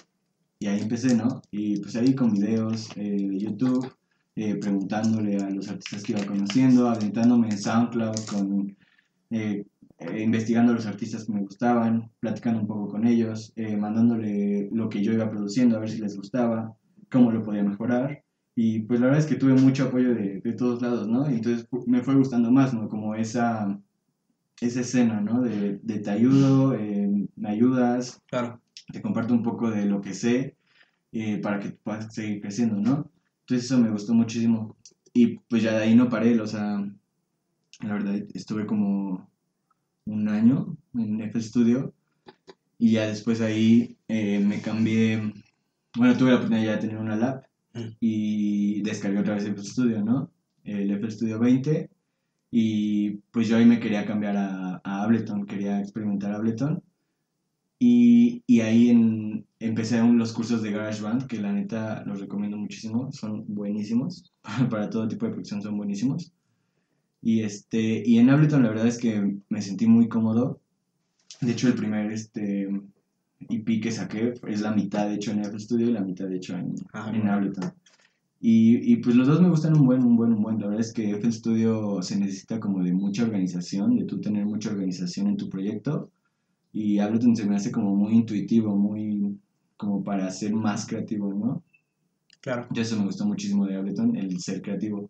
[0.60, 1.42] Y ahí empecé, ¿no?
[1.52, 3.92] Y pues ahí con videos eh, de YouTube,
[4.36, 8.76] eh, preguntándole a los artistas que iba conociendo, aventándome en SoundCloud, con,
[9.30, 9.66] eh,
[10.00, 14.70] eh, investigando a los artistas que me gustaban, platicando un poco con ellos, eh, mandándole
[14.72, 16.76] lo que yo iba produciendo a ver si les gustaba,
[17.10, 18.25] cómo lo podía mejorar.
[18.56, 21.30] Y pues la verdad es que tuve mucho apoyo de, de todos lados, ¿no?
[21.30, 22.88] Y entonces me fue gustando más, ¿no?
[22.88, 23.80] Como esa,
[24.62, 25.42] esa escena, ¿no?
[25.42, 28.62] De, de te ayudo, eh, me ayudas, Claro.
[28.92, 30.56] te comparto un poco de lo que sé
[31.12, 33.12] eh, para que puedas seguir creciendo, ¿no?
[33.42, 34.76] Entonces eso me gustó muchísimo.
[35.14, 36.80] Y pues ya de ahí no paré, o sea,
[37.82, 39.30] la verdad estuve como
[40.06, 41.94] un año en FL Studio
[42.78, 45.34] y ya después ahí eh, me cambié,
[45.98, 47.44] bueno, tuve la oportunidad ya de tener una lab.
[48.00, 50.32] Y descargué otra vez el Studio, ¿no?
[50.64, 51.90] El FL Studio 20
[52.52, 56.82] y pues yo ahí me quería cambiar a, Ableton, quería experimentar Ableton
[57.80, 63.12] y, y ahí en, empecé los cursos de GarageBand, que la neta los recomiendo muchísimo,
[63.12, 64.32] son buenísimos,
[64.70, 66.32] para todo tipo de producción son buenísimos.
[67.22, 70.62] Y, este, y en Ableton la verdad es que me sentí muy cómodo.
[71.42, 72.70] De hecho, el primer este,
[73.50, 76.76] EP que saqué es la mitad hecho en FL Studio y la mitad hecho en,
[76.94, 77.28] Ah, en.
[77.28, 77.72] Ableton.
[78.40, 80.60] Y, y pues los dos me gustan un buen, un buen, un buen.
[80.60, 84.46] La verdad es que FL Studio se necesita como de mucha organización, de tú tener
[84.46, 86.12] mucha organización en tu proyecto.
[86.72, 89.40] Y Ableton se me hace como muy intuitivo, muy
[89.78, 91.64] como para ser más creativo, ¿no?
[92.42, 92.68] Claro.
[92.72, 95.10] Yo eso me gustó muchísimo de Ableton, el ser creativo.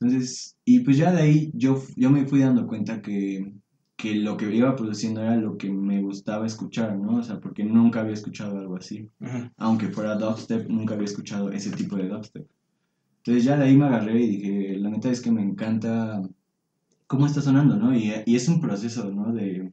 [0.00, 3.52] Entonces, y pues ya de ahí yo, yo me fui dando cuenta que,
[4.02, 7.18] que lo que iba produciendo era lo que me gustaba escuchar, ¿no?
[7.18, 9.08] O sea, porque nunca había escuchado algo así.
[9.58, 12.44] Aunque fuera dubstep, nunca había escuchado ese tipo de dubstep.
[13.18, 16.20] Entonces ya de ahí me agarré y dije, la neta es que me encanta
[17.06, 17.96] cómo está sonando, ¿no?
[17.96, 19.32] Y, y es un proceso, ¿no?
[19.32, 19.70] De,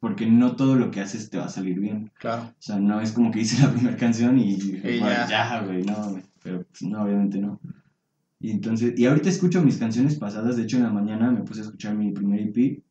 [0.00, 2.10] porque no todo lo que haces te va a salir bien.
[2.18, 2.44] Claro.
[2.44, 5.62] O sea, no es como que hice la primera canción y dije, "Bueno, ya".
[5.62, 6.18] güey, no.
[6.42, 7.60] Pero pues, no, obviamente no.
[8.40, 11.60] Y entonces, y ahorita escucho mis canciones pasadas, de hecho en la mañana me puse
[11.60, 12.82] a escuchar mi primer EP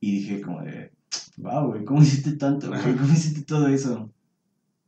[0.00, 0.92] y dije como de,
[1.38, 2.96] wow, güey, ¿cómo hiciste tanto, güey?
[2.96, 4.10] ¿Cómo hiciste todo eso?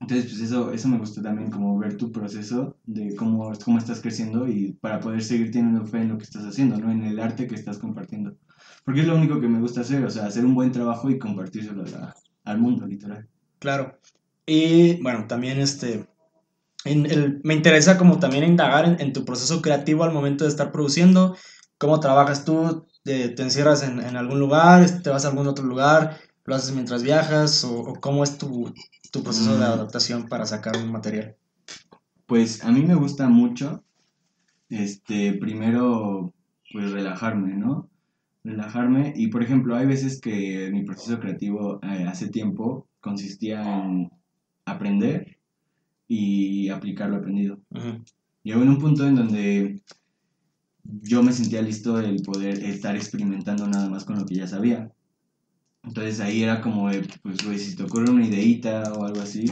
[0.00, 4.00] Entonces, pues eso, eso me gustó también, como ver tu proceso de cómo, cómo estás
[4.00, 6.90] creciendo y para poder seguir teniendo fe en lo que estás haciendo, ¿no?
[6.92, 8.36] En el arte que estás compartiendo.
[8.84, 11.18] Porque es lo único que me gusta hacer, o sea, hacer un buen trabajo y
[11.18, 13.28] compartírselo a al mundo, literal.
[13.58, 13.98] Claro.
[14.46, 16.06] Y bueno, también este.
[16.84, 20.50] en el- me interesa como también indagar en, en tu proceso creativo al momento de
[20.50, 21.36] estar produciendo.
[21.76, 22.86] ¿Cómo trabajas tú?
[23.08, 25.02] ¿Te, te encierras en, en algún lugar?
[25.02, 26.18] ¿Te vas a algún otro lugar?
[26.44, 27.64] ¿Lo haces mientras viajas?
[27.64, 28.72] ¿O, o cómo es tu,
[29.10, 29.72] tu proceso de Mm.
[29.76, 31.36] adaptación para sacar un material?
[32.26, 33.82] Pues a mí me gusta mucho,
[34.68, 36.32] este, primero,
[36.72, 37.90] pues relajarme, ¿no?
[38.44, 44.10] Relajarme y, por ejemplo, hay veces que mi proceso creativo eh, hace tiempo consistía en
[44.66, 45.38] aprender
[46.08, 47.60] y aplicar lo aprendido.
[47.70, 48.04] Ujú.
[48.44, 49.82] Llegó en un punto en donde
[50.88, 54.90] yo me sentía listo el poder estar experimentando nada más con lo que ya sabía.
[55.82, 56.90] Entonces ahí era como
[57.22, 59.44] pues, güey, si te ocurre una ideita o algo así,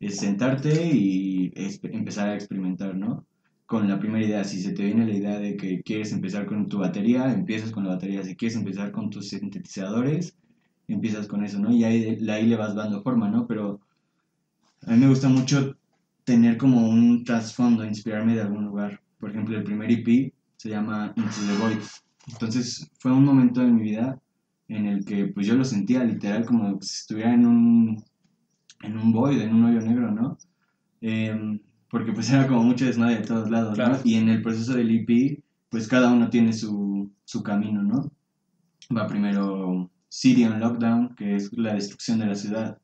[0.00, 3.26] es sentarte y empezar a experimentar, ¿no?
[3.66, 6.68] Con la primera idea, si se te viene la idea de que quieres empezar con
[6.68, 8.22] tu batería, empiezas con la batería.
[8.22, 10.36] Si quieres empezar con tus sintetizadores,
[10.86, 11.72] empiezas con eso, ¿no?
[11.72, 13.46] Y ahí, ahí le vas dando forma, ¿no?
[13.46, 13.80] Pero
[14.82, 15.76] a mí me gusta mucho
[16.24, 19.00] tener como un trasfondo, inspirarme de algún lugar.
[19.18, 20.33] Por ejemplo, el primer EP
[20.64, 21.78] se llama Into the Void.
[22.32, 24.18] Entonces fue un momento de mi vida
[24.68, 28.02] en el que pues yo lo sentía literal como si estuviera en un,
[28.82, 30.38] en un void, en un hoyo negro, ¿no?
[31.02, 33.96] Em, porque pues era como mucho desmadre de todos lados, Claro.
[33.96, 34.00] ¿no?
[34.04, 38.10] Y en el proceso del EP, pues cada uno tiene su, su camino, ¿no?
[38.96, 42.78] Va primero City on Lockdown, que es la destrucción de la ciudad.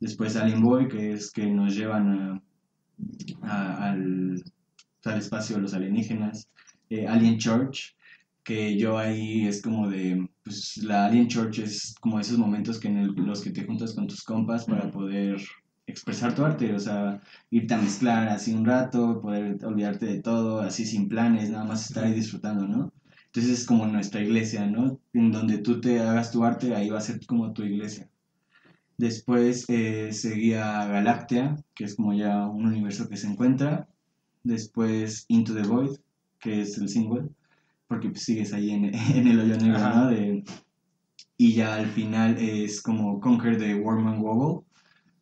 [0.00, 2.42] Después Alien Boy, que es que nos llevan a,
[3.42, 4.42] a- al,
[5.04, 6.48] al espacio los alienígenas.
[6.90, 7.96] Eh, Alien Church,
[8.42, 12.88] que yo ahí es como de, pues la Alien Church es como esos momentos que
[12.88, 15.40] en el- los que te juntas con tus compas para poder
[15.86, 17.20] expresar tu arte, o sea,
[17.50, 21.86] irte a mezclar así un rato, poder olvidarte de todo, así sin planes, nada más
[21.88, 22.92] estar ahí disfrutando, ¿no?
[23.26, 24.98] Entonces es como nuestra iglesia, ¿no?
[25.12, 28.08] En donde tú te hagas tu arte, ahí va a ser como tu iglesia.
[28.98, 33.88] Después eh, seguía Galactea, que es como ya un universo que se encuentra.
[34.44, 35.96] Después Into the Void,
[36.40, 37.28] que es el single,
[37.88, 39.94] porque pues sigues ahí en, en el hoyo negro, Ajá.
[40.04, 40.10] ¿no?
[40.10, 40.44] De-
[41.38, 44.66] y ya al final es como Conquer the Worm and Wobble,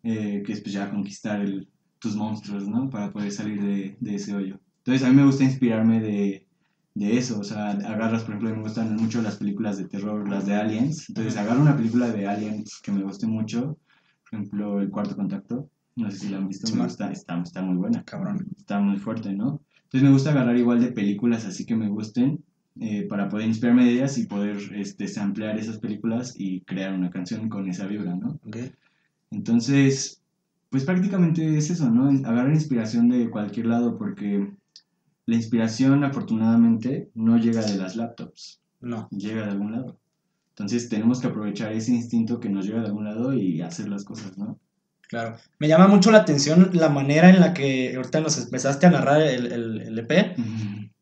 [0.03, 2.91] eh, que es pues ya conquistar el- tus monstruos, ¿no?
[2.91, 4.61] Para poder salir de, de ese hoyo.
[4.79, 6.47] Entonces a mí me gusta inspirarme de,
[6.95, 10.45] de eso, o sea, agarras, por ejemplo, me gustan mucho las películas de terror, las
[10.47, 13.79] de Aliens, entonces agarro una película de Aliens que me guste mucho,
[14.31, 17.41] por ejemplo, El Cuarto Contacto, no sé si la han visto, Sí, me gusta, está,
[17.41, 18.47] está muy buena, Cabrón.
[18.59, 19.63] está muy fuerte, ¿no?
[19.85, 22.43] Entonces me gusta agarrar igual de películas así que me gusten
[22.81, 27.11] eh, para poder inspirarme de ellas y poder este, samplear esas películas y crear una
[27.11, 28.41] canción con esa vibra, ¿no?
[28.47, 28.57] Ok.
[29.31, 30.21] Entonces,
[30.71, 32.09] pues prácticamente es eso, ¿no?
[32.27, 34.53] Agarrar inspiración de cualquier lado porque
[35.27, 39.09] la inspiración afortunadamente no llega de las laptops, No.
[39.11, 39.97] llega de algún lado.
[40.51, 44.05] Entonces tenemos que aprovechar ese instinto que nos llega de algún lado y hacer las
[44.05, 44.59] cosas, ¿no?
[45.15, 45.37] Claro.
[45.61, 49.23] Me llama mucho la atención la manera en la que ahorita nos empezaste a narrar
[49.23, 50.35] el, el, el EP.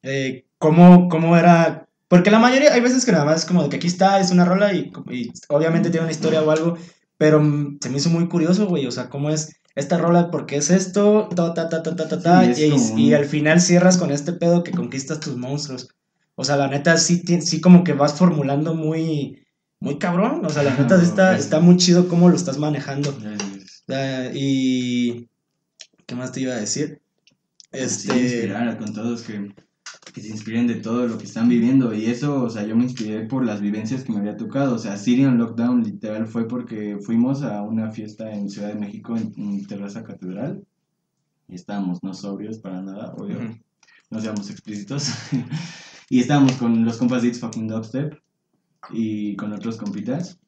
[0.03, 1.87] eh, cómo, cómo era.
[2.09, 4.31] Porque la mayoría, hay veces que nada más es como de que aquí está, es
[4.31, 6.77] una rola y, y obviamente tiene una historia o algo,
[7.17, 7.39] pero
[7.81, 11.31] se me hizo muy curioso, güey, o sea, cómo es esta rola porque es esto,
[11.35, 14.35] ta, ta, ta, ta, ta, ta, Sí, y, como y al final cierras con este
[14.35, 15.89] pedo que conquistas tus monstruos.
[16.35, 19.43] O sea, la neta sí, sí como que vas formulando muy,
[19.81, 20.45] muy cabrón.
[20.45, 23.17] O sea, la neta está, está muy chido cómo lo estás manejando.
[23.89, 25.29] Ah, y...
[26.07, 27.01] ¿Qué más te iba a decir?
[27.73, 28.21] Sí, Este...
[28.21, 29.55] inspirar con todos que,
[30.13, 31.95] que se inspiren de todo lo que están viviendo.
[31.95, 34.75] Y eso, o sea, yo me inspiré por las vivencias que me había tocado.
[34.75, 39.17] O sea, Syrian Lockdown literal fue porque fuimos a una fiesta en Ciudad de México,
[39.17, 40.65] en, en Terraza Catedral.
[41.49, 43.39] Y estábamos no sobrios para nada, obvio.
[44.11, 45.11] No seamos explícitos.
[46.11, 48.15] y estábamos con los compas de It's Fucking Dubstep
[48.91, 50.39] y con otros compitas.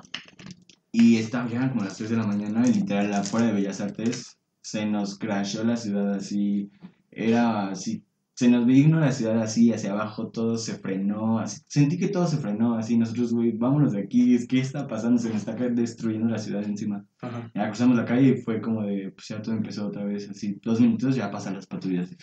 [0.95, 4.39] Y estaba ya como las 3 de la mañana y literal afuera de Bellas Artes
[4.61, 6.71] se nos crashó la ciudad así.
[7.11, 8.05] Era así.
[8.35, 11.41] Se nos vino la ciudad así hacia abajo, todo se frenó.
[11.41, 11.63] Así.
[11.67, 12.97] Sentí que todo se frenó así.
[12.97, 14.39] Nosotros, güey, vámonos de aquí.
[14.47, 15.21] ¿Qué está pasando?
[15.21, 17.05] Se me está destruyendo la ciudad encima.
[17.21, 17.51] Ajá.
[17.53, 20.61] Ya cruzamos la calle y fue como de, pues ya todo empezó otra vez, así,
[20.63, 22.17] dos minutos ya pasan las patrullas.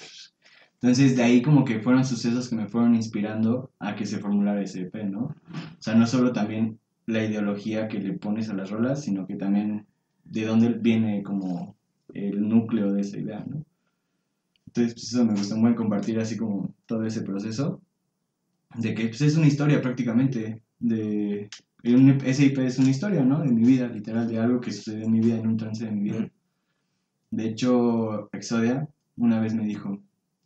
[0.75, 4.63] Entonces de ahí como que fueron sucesos que me fueron inspirando a que se formulara
[4.63, 5.23] ese EP, ¿no?
[5.25, 5.35] O
[5.81, 6.79] sea, no solo también
[7.11, 9.85] la ideología que le pones a las rolas, sino que también
[10.25, 11.75] de dónde viene como
[12.13, 13.63] el núcleo de esa idea, ¿no?
[14.67, 17.81] Entonces, pues eso me gusta muy compartir así como todo ese proceso,
[18.77, 21.49] de que pues, es una historia prácticamente, de...
[21.85, 23.41] un- ese IP es una historia, ¿no?
[23.41, 25.91] De mi vida, literal, de algo que sucedió en mi vida, en un trance de
[25.91, 26.29] mi vida.
[27.31, 29.99] De hecho, Exodia una vez me dijo,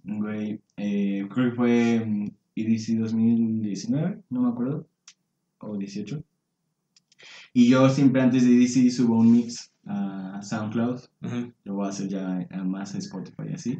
[0.03, 1.95] güey, eh, creo que fue
[2.55, 4.87] EDC 2019, no me acuerdo,
[5.59, 6.23] o 18.
[7.55, 11.53] Y yo siempre antes de EDC subo un mix a SoundCloud Ujú.
[11.63, 13.79] lo voy a hacer ya a más a Spotify así.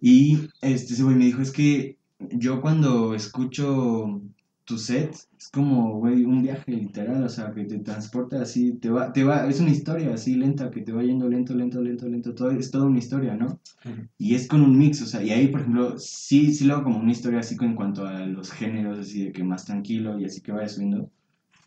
[0.00, 4.22] Y este ese güey me dijo, es que yo cuando escucho
[4.64, 8.90] tu set, es como, güey, un viaje literal, o sea, que te transporta así, te
[8.90, 12.06] va, te va, es una historia así lenta, que te va yendo lento, lento, lento,
[12.06, 13.58] lento, todo, es toda una historia, ¿no?
[14.18, 16.84] Y es con un mix, o sea, y ahí, por ejemplo, sí, sí lo hago
[16.84, 20.26] como una historia así en cuanto a los géneros, así de que más tranquilo y
[20.26, 21.10] así que vaya subiendo.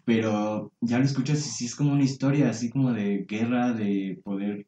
[0.06, 4.22] Pero ya lo escuchas y sí es como una historia, así como de guerra, de
[4.24, 4.68] poder,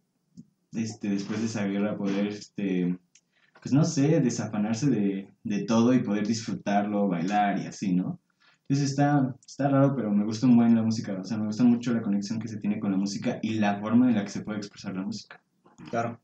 [0.73, 2.97] este, después de esa guerra, poder, este,
[3.61, 8.19] pues no sé, desafanarse de, de todo y poder disfrutarlo, bailar y así, ¿no?
[8.69, 11.93] Entonces está, está raro, pero me gusta buen la música, o sea, me gusta mucho
[11.93, 14.41] la conexión que se tiene con la música y la forma en la que se
[14.41, 15.41] puede expresar la música.
[15.89, 16.19] Claro.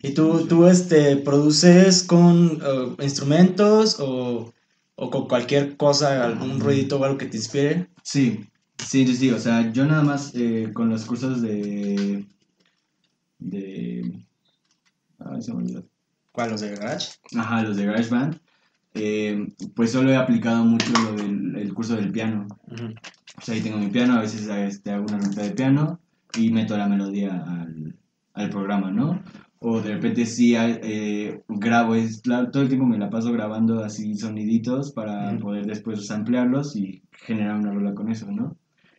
[0.00, 4.52] ¿Y tú, tú este, produces con eh, instrumentos o,
[4.94, 7.88] o con cualquier cosa, algún ruidito o algo que te inspire?
[8.02, 8.44] Sí,
[8.78, 12.26] sí, sí, sí, o sea, yo nada más eh, con los cursos de...
[13.38, 14.24] de...
[15.18, 15.84] Ay, se me olvidó.
[16.32, 17.12] ¿Cuál, los de Garage?
[17.36, 18.40] Ajá, los de GarageBand,
[18.94, 22.46] eh, pues solo he aplicado mucho lo del el curso del piano.
[23.36, 26.00] O sea, ahí tengo mi piano, a veces este, hago una nota de piano
[26.36, 27.94] y meto la melodía al,
[28.34, 29.22] al programa, ¿no?
[29.64, 34.14] O de repente sí eh, grabo, es, todo el tiempo me la paso grabando así
[34.16, 38.56] soniditos para poder después ampliarlos y generar una rola con eso, ¿no?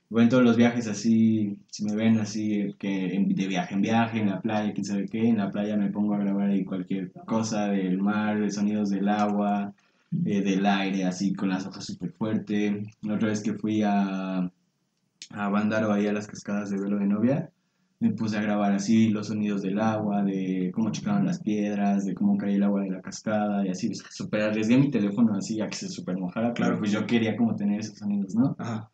[0.09, 3.81] Igual en todos los viajes así, si me ven así, que en- de viaje en
[3.81, 6.63] viaje, en la playa, quién sabe qué, en la playa me pongo a grabar ahí
[6.63, 9.73] cualquier cosa del mar, de sonidos del agua,
[10.25, 12.83] eh, del aire, así con las hojas súper fuerte.
[13.01, 14.49] La otra vez que fui a,
[15.31, 17.49] a Bandaro, ahí a las cascadas de Velo de Novia,
[18.03, 22.13] me puse a grabar así los sonidos del agua, de cómo chocaban las piedras, de
[22.13, 23.95] cómo caía el agua de la cascada y así.
[23.95, 27.55] Súper arriesgué mi teléfono así a que se súper mojara, claro, pues yo quería como
[27.55, 28.57] tener esos sonidos, ¿no?
[28.59, 28.89] Ajá.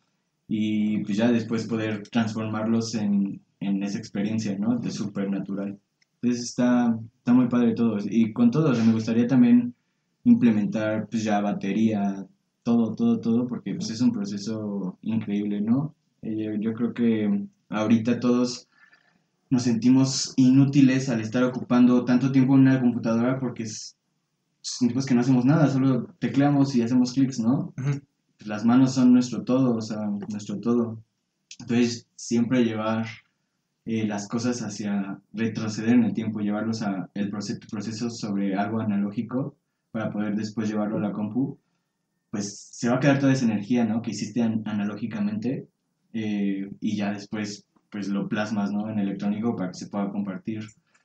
[0.47, 4.77] y pues ya después poder transformarlos en, en esa experiencia, ¿no?
[4.77, 5.79] De súper natural.
[6.21, 7.97] Entonces está, está muy padre todo.
[8.03, 9.73] Y con todo, o sea, me gustaría también
[10.23, 12.27] implementar pues ya batería,
[12.61, 15.95] todo, todo, todo, porque pues es un proceso increíble, ¿no?
[16.21, 18.68] Eh, yo, yo creo que ahorita todos
[19.49, 23.97] nos sentimos inútiles al estar ocupando tanto tiempo en una computadora porque es,
[24.61, 27.73] sentimos que no hacemos nada, solo tecleamos y hacemos clics, ¿no?
[27.77, 28.01] Ujú.
[28.45, 29.97] las manos son nuestro todo, o sea,
[30.29, 31.01] nuestro todo.
[31.59, 33.05] Entonces, siempre llevar
[33.85, 38.79] eh, las cosas hacia retroceder en el tiempo, llevarlos a el proceso, proceso sobre algo
[38.79, 39.55] analógico
[39.91, 41.57] para poder después llevarlo a la compu,
[42.31, 44.01] pues se va a quedar toda esa energía, ¿no?
[44.01, 45.67] Que hiciste an- analógicamente
[46.13, 48.89] eh, y ya después pues lo plasmas, ¿no?
[48.89, 50.61] En electrónico para que se pueda compartir.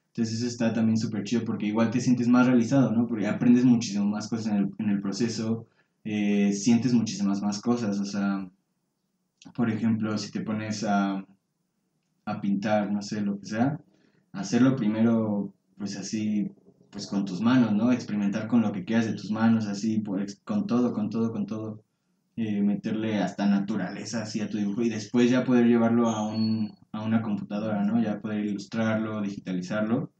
[0.08, 3.06] Entonces eso está también súper chido porque igual te sientes más realizado, ¿no?
[3.06, 5.66] Porque aprendes muchísimo más cosas en el, en el proceso,
[6.04, 7.98] eh, sientes muchísimas más cosas.
[8.00, 8.48] O sea,
[9.54, 11.24] por ejemplo, si te pones a,
[12.26, 13.78] a pintar, no sé, lo que sea,
[14.32, 16.50] hacerlo primero, pues así,
[16.90, 17.92] pues con tus manos, ¿no?
[17.92, 21.46] Experimentar con lo que quieras de tus manos, así, ex- con todo, con todo, con
[21.46, 21.83] todo.
[22.36, 26.74] Eh, meterle hasta naturaleza así a tu dibujo y después ya poder llevarlo a, un,
[26.92, 28.02] a una computadora, ¿no?
[28.02, 30.10] Ya poder ilustrarlo, digitalizarlo.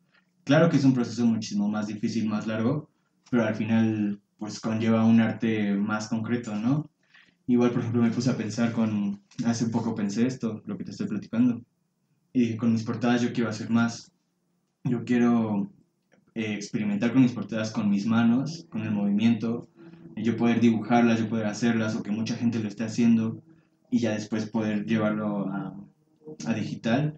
[0.45, 2.89] Claro que es un proceso muchísimo más difícil, más largo,
[3.31, 6.89] pero al final pues conlleva un arte más concreto, ¿no?
[7.47, 10.93] Igual, por ejemplo, me puse a pensar con, hace poco pensé esto, lo que te
[10.93, 11.63] estoy platicando,
[12.33, 14.13] y dije, con mis portadas yo quiero hacer más,
[14.83, 15.71] yo quiero
[16.35, 19.69] eh, experimentar con mis portadas con mis manos, con el movimiento,
[20.17, 23.43] yo poder dibujarlas, yo poder hacerlas, o que mucha gente lo esté haciendo,
[23.91, 25.75] y ya después poder llevarlo a,
[26.47, 27.17] a digital,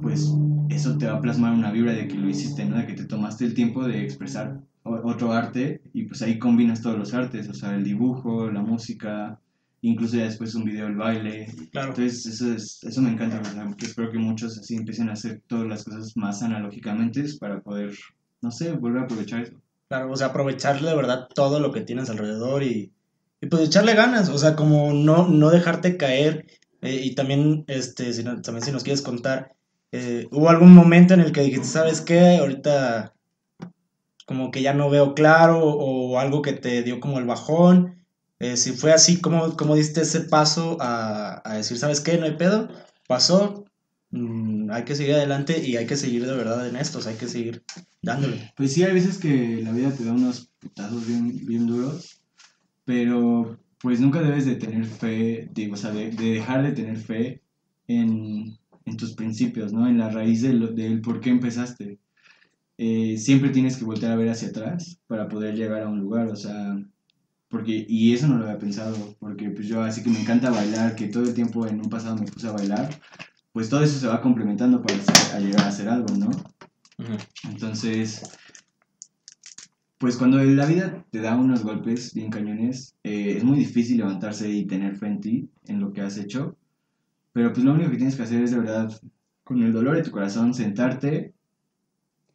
[0.00, 0.34] pues
[0.68, 2.76] eso te va a plasmar una vibra de que lo hiciste, ¿no?
[2.76, 6.98] De que te tomaste el tiempo de expresar otro arte y pues ahí combinas todos
[6.98, 9.38] los artes, o sea, el dibujo, la música,
[9.80, 11.46] incluso ya después un video, el baile.
[11.70, 11.90] Claro.
[11.90, 13.40] Entonces eso, es, eso me encanta,
[13.80, 17.92] espero que muchos así empiecen a hacer todas las cosas más analógicamente para poder,
[18.40, 19.61] no sé, volver a aprovechar eso.
[19.92, 22.94] Claro, o sea, aprovechar de verdad todo lo que tienes alrededor y,
[23.42, 26.46] y pues echarle ganas, o sea, como no, no dejarte caer
[26.80, 29.54] eh, y también, este, si también si nos quieres contar,
[29.90, 33.12] eh, ¿hubo algún momento en el que dijiste, sabes qué, ahorita
[34.24, 38.02] como que ya no veo claro o algo que te dio como el bajón.
[38.38, 42.24] Eh, si fue así, ¿cómo, cómo diste ese paso a, a, decir, sabes qué, no
[42.24, 42.70] hay pedo?
[43.06, 43.66] Pasó,
[44.12, 47.28] mm, hay que seguir adelante y hay que seguir de verdad en estos, hay que
[47.28, 47.62] seguir
[48.00, 48.52] dándole.
[48.56, 52.22] Pues sí, hay veces que la vida te da unos putazos bien, bien duros,
[52.84, 57.42] pero pues nunca debes de tener fe, digo, o sea, de, dejar de tener fe
[57.88, 59.88] en, en, tus principios, ¿no?
[59.88, 61.98] En la raíz del, del por qué empezaste.
[62.78, 66.28] Eh, siempre tienes que voltear a ver hacia atrás para poder llegar a un lugar,
[66.28, 66.80] o sea,
[67.48, 70.94] porque, y eso no lo había pensado, porque pues yo así que me encanta bailar,
[70.96, 72.88] que todo el tiempo en un pasado me puse a bailar,
[73.52, 76.30] pues todo eso se va complementando para llegar a hacer algo, ¿no?
[77.48, 78.22] Entonces,
[79.98, 84.48] pues cuando la vida te da unos golpes bien cañones, eh, es muy difícil levantarse
[84.48, 86.56] y tener fe en ti, en lo que has hecho,
[87.32, 88.90] pero pues lo único que tienes que hacer es de verdad,
[89.44, 91.34] con el dolor de tu corazón, sentarte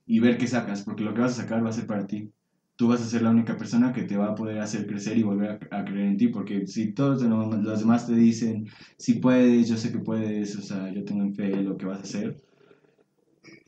[0.05, 2.31] y ver qué sacas, porque lo que vas a sacar va a ser para ti.
[2.77, 5.23] Tú vas a ser la única persona que te va a poder hacer crecer y
[5.23, 8.67] volver a, creer en ti, porque si todos los demás te dicen,
[8.97, 11.99] si puedes, yo sé que puedes, o sea, yo tengo en fe lo que vas
[11.99, 12.37] a hacer,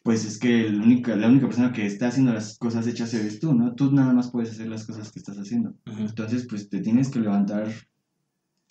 [0.04, 3.40] pues es que la única, la única persona que está haciendo las cosas hechas eres
[3.40, 3.74] tú, ¿no?
[3.76, 5.74] Tú nada más puedes hacer las cosas que estás haciendo.
[5.86, 7.72] Entonces, pues te tienes que levantar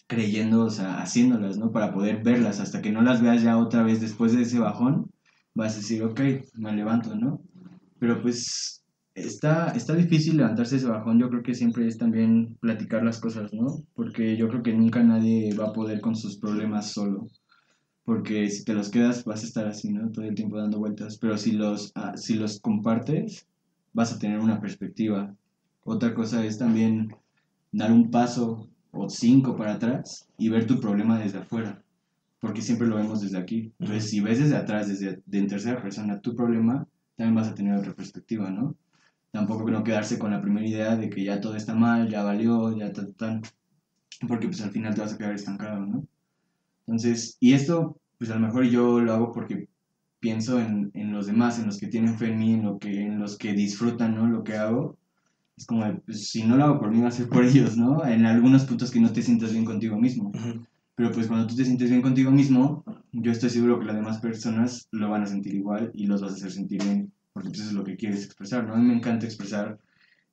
[0.06, 1.70] creyendo, o sea, haciéndolas, ¿no?
[1.70, 5.10] Para poder verlas, hasta que no las veas ya otra vez después de ese bajón,
[5.54, 6.20] vas a decir, ok,
[6.54, 7.42] me levanto, ¿no?
[7.98, 8.84] Pero pues
[9.20, 11.18] está, está difícil levantarse ese bajón.
[11.18, 13.82] Yo creo que siempre es también platicar las cosas, ¿no?
[13.94, 17.28] Porque yo creo que nunca nadie va a poder con sus problemas solo.
[18.04, 20.10] Porque si te los quedas vas a estar así, ¿no?
[20.10, 21.18] Todo el tiempo dando vueltas.
[21.18, 23.46] Pero si los, ah, si los compartes,
[23.92, 25.34] vas a tener una perspectiva.
[25.84, 27.14] Otra cosa es también
[27.72, 31.82] dar un paso o cinco para atrás y ver tu problema desde afuera.
[32.40, 33.72] Porque siempre lo vemos desde aquí.
[33.78, 37.54] Entonces, si ves desde atrás, desde de en tercera persona, tu problema, también vas a
[37.54, 38.76] tener otra perspectiva, ¿no?
[39.38, 42.76] Tampoco no quedarse con la primera idea de que ya todo está mal, ya valió,
[42.76, 43.40] ya tal, tal,
[44.26, 46.04] porque pues al final te vas a quedar estancado, ¿no?
[46.88, 49.68] Entonces, y esto, pues a lo mejor yo lo hago porque
[50.18, 53.00] pienso en, en los demás, en los que tienen fe en mí, en, lo que,
[53.00, 54.26] en los que disfrutan, ¿no?
[54.26, 54.96] Lo que hago.
[55.56, 58.04] Es como, pues, si no lo hago por mí, va a ser por ellos, ¿no?
[58.04, 60.32] En algunos puntos que no te sientas bien contigo mismo.
[60.96, 62.82] Pero pues cuando tú te sientes bien contigo mismo,
[63.12, 66.32] yo estoy seguro que las demás personas lo van a sentir igual y los vas
[66.32, 67.12] a hacer sentir bien,
[67.42, 68.74] porque eso es lo que quieres expresar, ¿no?
[68.74, 69.78] A mí me encanta expresar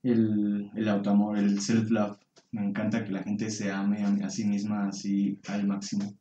[0.03, 2.18] el, el autoamor, el self-love.
[2.51, 6.14] Me encanta que la gente se ame a, sí misma así al máximo.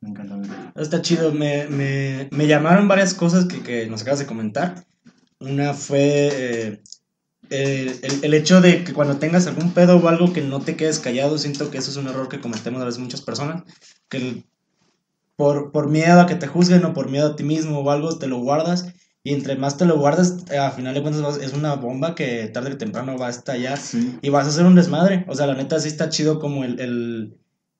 [0.00, 0.72] Me encanta.
[0.76, 1.32] Está chido.
[1.32, 4.84] Me, me, me llamaron varias cosas que, que, nos acabas de comentar.
[5.40, 6.82] Una fue eh,
[7.50, 10.98] el, el, hecho de que cuando tengas algún pedo o algo que no te quedes
[10.98, 13.62] callado, siento que eso es un error que cometemos a veces muchas personas,
[14.08, 14.44] que
[15.36, 18.18] por, por miedo a que te juzguen o por miedo a ti mismo o algo,
[18.18, 21.52] te lo guardas y entre más te lo guardas, eh, a final de cuentas es
[21.52, 23.78] una bomba que tarde o temprano va a estallar
[24.22, 25.24] y vas a hacer un desmadre.
[25.28, 27.38] O sea, la neta sí está chido como el, el,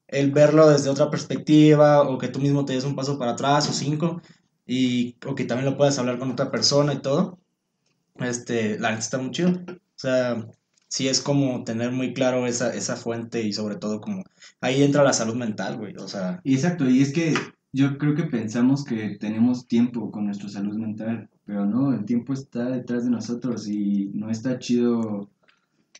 [0.09, 3.68] el, verlo desde otra perspectiva o que tú mismo te des un paso para atrás
[3.68, 4.20] o cinco
[4.66, 7.39] y, o que también lo puedas hablar con otra persona y todo
[8.26, 9.51] este, la neta está muy chido.
[9.51, 10.47] O sea,
[10.89, 14.24] sí es como tener muy claro esa, esa fuente y sobre todo como
[14.61, 15.97] ahí entra la salud mental, güey.
[15.97, 16.41] O sea.
[16.45, 17.34] Y exacto, y es que
[17.79, 22.33] yo creo que pensamos que tenemos tiempo con nuestra salud mental, pero no, el tiempo
[22.33, 25.31] está detrás de nosotros y no está chido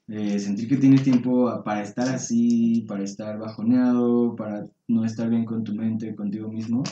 [0.09, 5.45] eh, sentir que tienes tiempo para estar así, para estar bajoneado, para no estar bien
[5.45, 6.83] con tu mente, contigo mismo.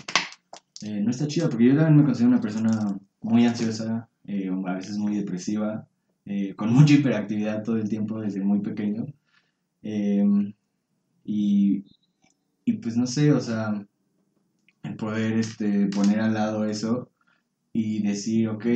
[0.82, 4.74] Eh, no está chido, porque yo también me considero una persona muy ansiosa, eh, a
[4.74, 5.84] veces muy depresiva,
[6.54, 9.06] con mucha hiperactividad todo el tiempo desde muy pequeño.
[9.82, 11.84] Y,
[12.64, 13.84] y pues no sé, o sea,
[14.86, 17.10] el poder este, poner al lado eso
[17.72, 18.66] y decir, ok,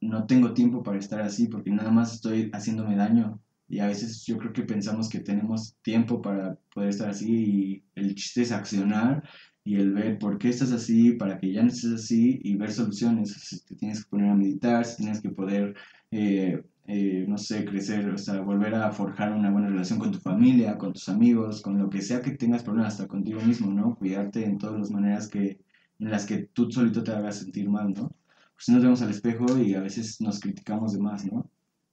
[0.00, 3.40] no tengo tiempo para estar así porque nada más estoy haciéndome daño.
[3.68, 7.84] Y a veces yo creo que pensamos que tenemos tiempo para poder estar así y
[7.94, 9.22] el chiste es accionar
[9.64, 12.70] y el ver por qué estás así, para que ya no estés así y ver
[12.70, 13.32] soluciones.
[13.32, 15.74] Si te tienes que poner a meditar, si tienes que poder,
[16.10, 20.18] eh, eh, no sé, crecer, o sea, volver a forjar una buena relación con tu
[20.18, 23.94] familia, con tus amigos, con lo que sea que tengas problemas, hasta contigo mismo, ¿no?
[23.94, 25.58] Cuidarte en todas las maneras que,
[25.98, 28.12] en las que tú solito te hagas sentir mal, ¿no?
[28.54, 31.48] Pues nos vemos al espejo y a veces nos criticamos de más, ¿no?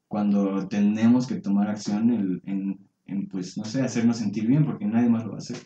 [0.08, 4.86] Cuando tenemos que tomar acción en, en, en, pues, no sé, hacernos sentir bien, porque
[4.86, 5.58] nadie más lo va a hacer.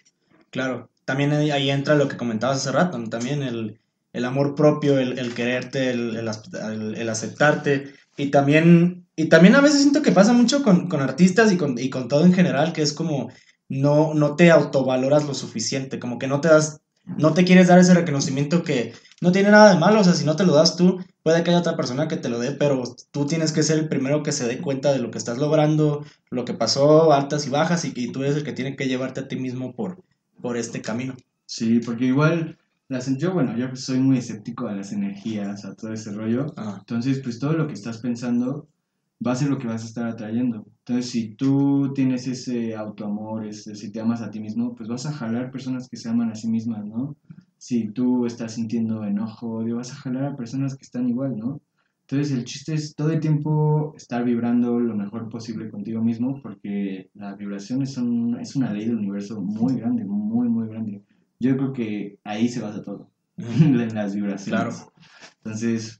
[0.51, 3.80] Claro, también ahí entra lo que comentabas hace rato, también el,
[4.13, 7.93] el, amor propio, el, el quererte, el, el, aceptarte.
[8.17, 11.78] Y también, y también a veces siento que pasa mucho con, con artistas y con,
[11.80, 13.32] y con, todo en general, que es como
[13.70, 17.80] no, no te autovaloras lo suficiente, como que no te das, no te quieres dar
[17.80, 20.76] ese reconocimiento que no tiene nada de malo, o sea, si no te lo das
[20.76, 23.80] tú, puede que haya otra persona que te lo dé, pero tú tienes que ser
[23.80, 27.47] el primero que se dé cuenta de lo que estás logrando, lo que pasó, altas
[27.47, 30.03] y bajas, y, y tú eres el que tiene que llevarte a ti mismo por,
[30.41, 31.16] por este camino.
[31.45, 32.57] Sí, porque igual,
[32.89, 36.53] las, yo, bueno, yo soy muy escéptico a las energías, a todo ese rollo.
[36.57, 36.78] Ah.
[36.80, 38.68] Entonces, pues todo lo que estás pensando
[39.26, 40.66] va a ser lo que vas a estar atrayendo.
[40.80, 45.05] Entonces, si tú tienes ese autoamor, ese, si te amas a ti mismo, pues vas
[45.05, 47.16] a jalar personas que se aman a sí mismas, ¿no?
[47.57, 51.61] Si tú estás sintiendo enojo, odio, vas a jalar a personas que están igual, ¿no?
[52.07, 57.09] Entonces el chiste es todo el tiempo estar vibrando lo mejor posible contigo mismo porque
[57.16, 57.97] la vibración es,
[58.39, 61.01] es una ley del universo muy grande, muy, muy grande.
[61.39, 64.61] Yo creo que ahí se basa todo, en las vibraciones.
[64.61, 64.91] Claro.
[65.38, 65.99] Entonces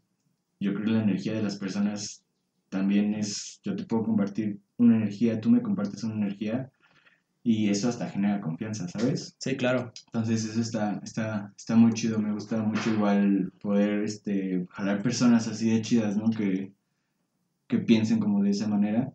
[0.60, 2.24] yo creo que la energía de las personas
[2.70, 6.72] también es, yo te puedo compartir una energía, tú me compartes una energía
[7.44, 9.36] y eso hasta genera confianza, ¿sabes?
[9.40, 9.94] Sí, claro.
[10.08, 15.48] Entonces eso está, está, está muy chido, me gusta mucho igual poder este, jalar personas
[15.48, 16.30] así de chidas, ¿no?
[16.32, 16.74] Que,
[17.68, 19.14] que piensen como de esa manera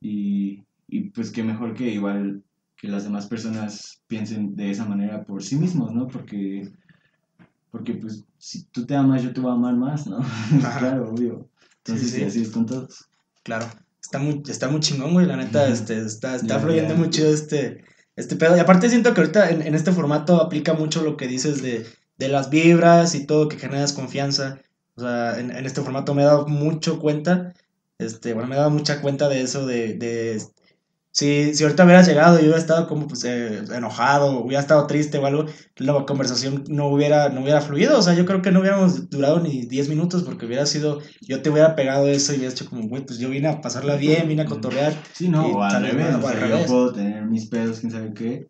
[0.00, 2.42] y, y pues que mejor que igual
[2.78, 6.06] que las demás personas piensen de esa manera por sí mismos, ¿no?
[6.06, 6.70] Porque,
[7.70, 10.18] porque pues si tú te amas, yo te voy a amar más, ¿no?
[10.78, 11.48] claro, obvio.
[11.88, 13.06] Entonces sí, así es con todos.
[13.42, 13.68] Claro
[14.08, 17.84] está muy, está muy chingón, güey, la neta, este, está, está fluyendo mucho este,
[18.16, 18.56] este pedo.
[18.56, 21.86] Y aparte siento que ahorita en, en, este formato aplica mucho lo que dices de,
[22.16, 24.60] de las vibras y todo, que generas confianza.
[24.96, 27.52] O sea, en, en, este formato me he dado mucho cuenta,
[27.98, 30.42] este, bueno, me he dado mucha cuenta de eso, de, de
[31.10, 35.18] si, si ahorita hubiera llegado y hubiera estado como pues, eh, enojado, hubiera estado triste
[35.18, 35.46] o algo,
[35.76, 37.98] la conversación no hubiera, no hubiera fluido.
[37.98, 41.42] O sea, yo creo que no hubiéramos durado ni 10 minutos porque hubiera sido, yo
[41.42, 44.28] te hubiera pegado eso y hubiera hecho como, güey, pues yo vine a pasarla bien,
[44.28, 44.94] vine a cotorrear.
[45.12, 48.46] Sí, no, o al revés, o sea, yo puedo tener mis pedos, quién sabe qué,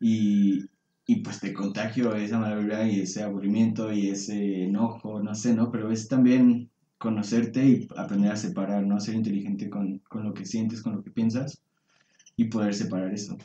[0.00, 0.64] y,
[1.06, 5.70] y pues te contagio esa maravilla y ese aburrimiento y ese enojo, no sé, ¿no?
[5.70, 8.98] Pero es también conocerte y aprender a separar, ¿no?
[9.00, 11.60] Ser inteligente con, con lo que sientes, con lo que piensas
[12.36, 13.36] y poder separar eso.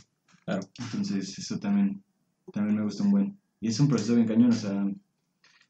[0.46, 0.62] Claro.
[0.80, 2.04] Entonces, eso también,
[2.54, 3.38] también me gusta un buen.
[3.62, 4.86] Y es un proceso bien cañón, o sea,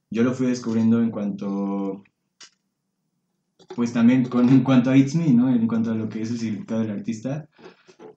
[0.09, 2.03] yo lo fui descubriendo en cuanto,
[3.75, 5.53] pues también con, en cuanto a It's Me, ¿no?
[5.53, 7.47] En cuanto a lo que es el significado del artista,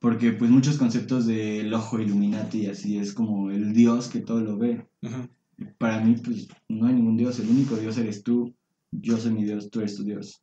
[0.01, 4.41] porque pues muchos conceptos del ojo Illuminati y así es como el Dios que todo
[4.41, 4.87] lo ve.
[5.79, 8.55] Para mí, pues no hay ningún Dios, el único Dios eres tú,
[8.93, 10.43] yo soy mi Dios, tú eres tu Dios.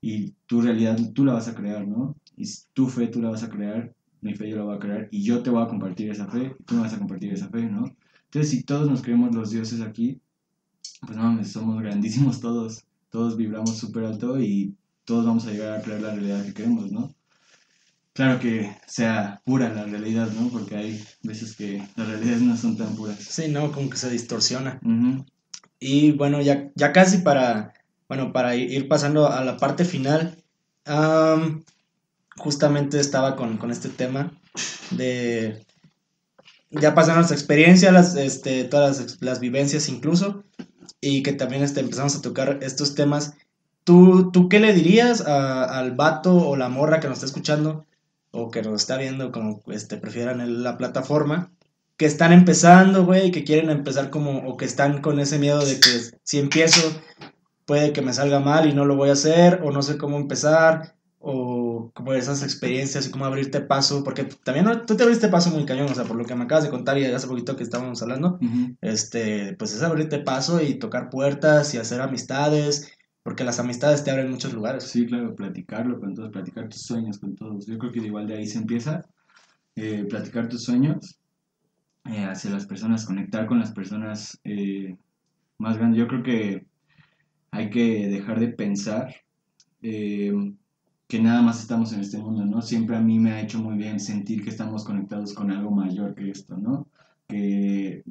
[0.00, 2.16] Y tu realidad tú la vas a crear, ¿no?
[2.36, 5.08] Y tu fe tú la vas a crear mi fe yo la voy a crear
[5.10, 7.48] y yo te voy a compartir esa fe y tú me vas a compartir esa
[7.48, 7.94] fe, ¿no?
[8.24, 10.20] Entonces, si todos nos creemos los dioses aquí,
[11.04, 14.74] pues no somos grandísimos todos, todos vibramos súper alto y
[15.04, 17.12] todos vamos a llegar a crear la realidad que queremos, ¿no?
[18.14, 20.48] Claro que sea pura la realidad, ¿no?
[20.48, 23.18] Porque hay veces que las realidades no son tan puras.
[23.18, 24.80] Sí, no, como que se distorsiona.
[25.80, 27.72] Y bueno, ya, ya casi para,
[28.08, 30.38] bueno, para ir pasando a la parte final,
[32.36, 34.32] justamente estaba con, este tema
[34.90, 35.64] de...
[36.70, 40.42] Ya pasaron las experiencias, las, este, todas las, vivencias incluso,
[41.02, 43.34] y que también este, empezamos a tocar estos temas.
[43.84, 47.86] ¿Tú, tú qué le dirías al vato o la morra que nos está escuchando
[48.30, 51.52] o que nos está viendo, como este, prefieran la plataforma,
[51.98, 55.78] que están empezando, güey, que quieren empezar como, o que están con ese miedo de
[55.78, 56.80] que si empiezo
[57.66, 60.16] puede que me salga mal y no lo voy a hacer, o no sé cómo
[60.16, 60.94] empezar,
[61.24, 65.64] o como esas experiencias y cómo abrirte paso, porque también tú te abriste paso muy
[65.64, 68.02] cañón, o sea, por lo que me acabas de contar y hace poquito que estábamos
[68.02, 68.38] hablando,
[68.80, 72.92] este, pues es abrirte paso y tocar puertas y hacer amistades,
[73.22, 74.82] porque las amistades te abren muchos lugares.
[74.84, 77.66] Sí, claro, platicarlo con todos, platicar tus sueños con todos.
[77.66, 79.04] Yo creo que igual de ahí se empieza
[79.76, 81.20] eh, platicar tus sueños
[82.06, 84.96] eh, hacia las personas, conectar con las personas eh,
[85.58, 86.00] más grandes.
[86.00, 86.66] Yo creo que
[87.52, 89.14] hay que dejar de pensar
[91.12, 92.62] que nada más estamos en este mundo, ¿no?
[92.62, 96.14] Siempre a mí me ha hecho muy bien sentir que estamos conectados con algo mayor
[96.14, 96.88] que esto, ¿no?
[97.28, 98.02] Que,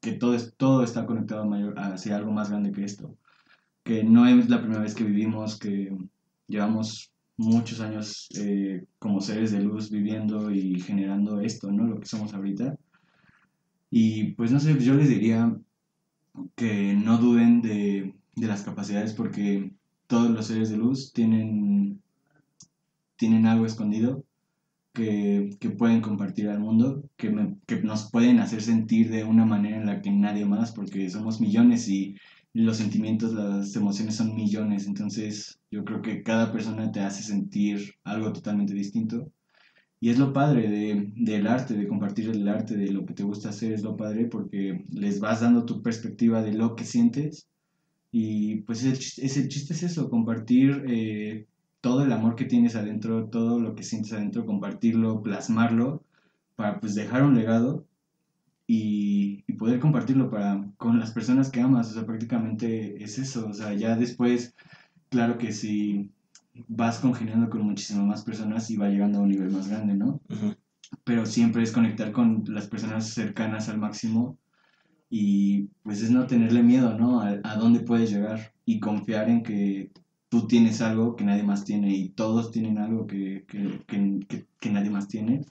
[0.00, 3.16] que todo, es, todo está conectado mayor, hacia algo más grande que esto.
[3.82, 5.92] Que no es la primera vez que vivimos, que
[6.46, 11.84] llevamos muchos años eh, como seres de luz viviendo y generando esto, ¿no?
[11.84, 12.76] Lo que somos ahorita.
[13.90, 15.52] Y pues no sé, yo les diría
[16.54, 19.72] que no duden de, de las capacidades porque
[20.06, 22.00] todos los seres de luz tienen,
[23.16, 24.24] tienen algo escondido
[24.92, 29.76] que, que pueden compartir al mundo, que, que nos pueden hacer sentir de una manera
[29.76, 32.16] en la que nadie más, porque somos millones y
[32.54, 37.94] los sentimientos, las emociones son millones, entonces yo creo que cada persona te hace sentir
[38.04, 39.30] algo totalmente distinto.
[40.00, 43.22] Y es lo padre de, del arte, de compartir el arte, de lo que te
[43.22, 47.48] gusta hacer, es lo padre porque les vas dando tu perspectiva de lo que sientes.
[48.10, 51.46] Y pues ese, chiste es eso, compartir eh,
[51.86, 56.02] todo el amor que tienes adentro, todo lo que sientes adentro, compartirlo, plasmarlo,
[56.56, 57.86] para pues dejar un legado
[58.66, 61.92] y, poder compartirlo para, con las personas que amas.
[61.92, 63.46] O sea, prácticamente es eso.
[63.46, 64.56] O sea, ya después,
[65.10, 66.10] claro que si
[66.66, 70.20] vas congeniando con muchísimas más personas y va llegando a un nivel más grande, ¿no?
[71.04, 74.36] Pero siempre es conectar con las personas cercanas al máximo
[75.08, 77.20] y pues es no tenerle miedo, ¿no?
[77.20, 79.92] A, a dónde puedes llegar y confiar en que
[80.28, 84.70] tú tienes algo que nadie más tiene y todos tienen algo que, que, que, que
[84.70, 85.44] nadie más tiene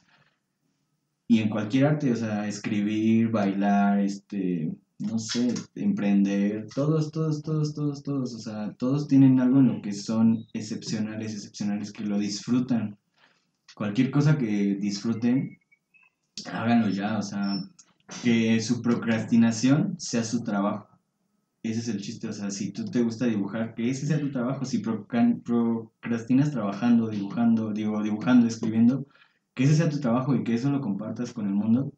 [1.27, 7.73] y en cualquier arte, o sea, escribir, bailar, este, no sé, emprender, todos, todos, todos,
[7.73, 12.19] todos, todos, o sea, todos tienen algo en lo que son excepcionales, excepcionales, que lo
[12.19, 12.97] disfrutan.
[13.73, 15.57] Cualquier cosa que disfruten,
[16.45, 17.59] háganlo ya, o sea,
[18.23, 20.94] que su procrastinación sea su trabajo.
[21.69, 24.31] Ese es el chiste, o sea, si tú te gusta dibujar, que ese sea tu
[24.31, 24.65] trabajo.
[24.65, 29.07] Si procrastinas trabajando, dibujando, digo, dibujando, escribiendo,
[29.55, 31.91] que ese sea tu trabajo y que eso lo compartas con el mundo,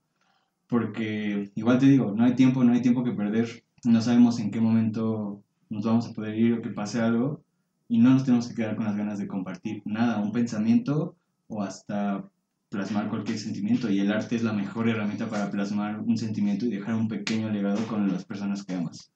[0.68, 4.51] porque igual te digo, no hay tiempo, no hay tiempo que perder, no sabemos en
[4.51, 7.41] qué momento nos vamos a poder ir o que pase algo
[7.89, 11.15] y no nos tenemos que quedar con las ganas de compartir nada, un pensamiento
[11.47, 12.24] o hasta
[12.70, 16.70] plasmar cualquier sentimiento y el arte es la mejor herramienta para plasmar un sentimiento y
[16.70, 19.11] dejar un pequeño legado con las personas que amas.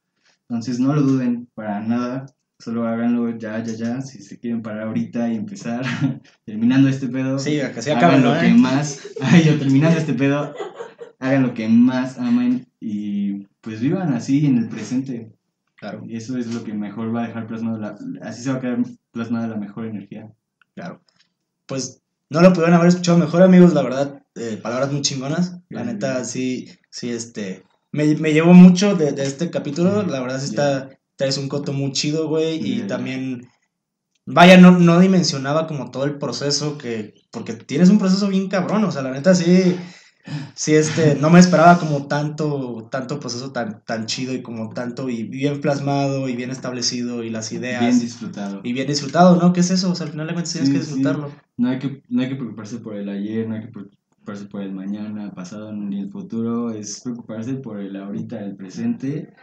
[0.52, 2.26] Entonces no lo duden para nada,
[2.62, 4.02] Solo háganlo ya, ya, ya.
[4.02, 5.84] Si se quieren parar ahorita y empezar
[6.46, 7.40] terminando este pedo.
[7.40, 9.08] Sí, que se hagan lo que más.
[9.22, 10.54] Ay, yo terminando este pedo.
[11.20, 15.32] Hagan lo que más amen y pues vivan así en el presente.
[15.76, 16.04] Claro.
[16.06, 17.80] Y eso es lo que mejor va a dejar plasmado.
[17.80, 18.78] La, así se va a quedar
[19.12, 20.30] plasmada la mejor energía.
[20.76, 21.02] Claro.
[21.66, 23.74] Pues no lo pudieron haber escuchado mejor, amigos.
[23.74, 25.58] La verdad, eh, palabras muy chingonas.
[25.70, 27.64] La neta, sí, sí, este.
[27.92, 30.04] Me, me llevó mucho de, de este capítulo.
[30.04, 30.90] La verdad, sí está
[31.28, 32.60] es un coto muy chido, güey.
[32.64, 33.48] Y también,
[34.26, 38.84] vaya, no, no dimensionaba como todo el proceso que, porque tienes un proceso bien cabrón,
[38.84, 39.76] o sea, la neta sí,
[40.56, 45.10] sí, este, no me esperaba como tanto, tanto proceso tan, tan chido y como tanto,
[45.10, 47.82] y bien plasmado y bien establecido y las ideas.
[47.82, 48.62] Bien disfrutado.
[48.64, 49.54] Y bien disfrutado, ¿no?
[49.54, 49.92] ¿Qué es eso?
[49.92, 51.32] O sea, al final de cuentas tienes que disfrutarlo.
[51.58, 54.01] No, hay que, no hay que preocuparse por el ayer, no hay que preocuparse
[54.50, 59.34] por el mañana, pasado ni el futuro, es preocuparse por el ahorita, el presente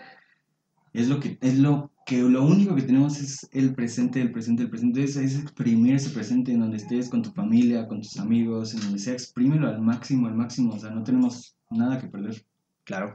[0.92, 4.62] es lo que, es lo que lo único que tenemos es el presente, el presente,
[4.62, 8.18] el presente, es, es exprimir ese presente en donde estés con tu familia, con tus
[8.18, 12.08] amigos, en donde sea, exprímelo al máximo, al máximo, o sea, no tenemos nada que
[12.08, 12.44] perder.
[12.84, 13.14] Claro.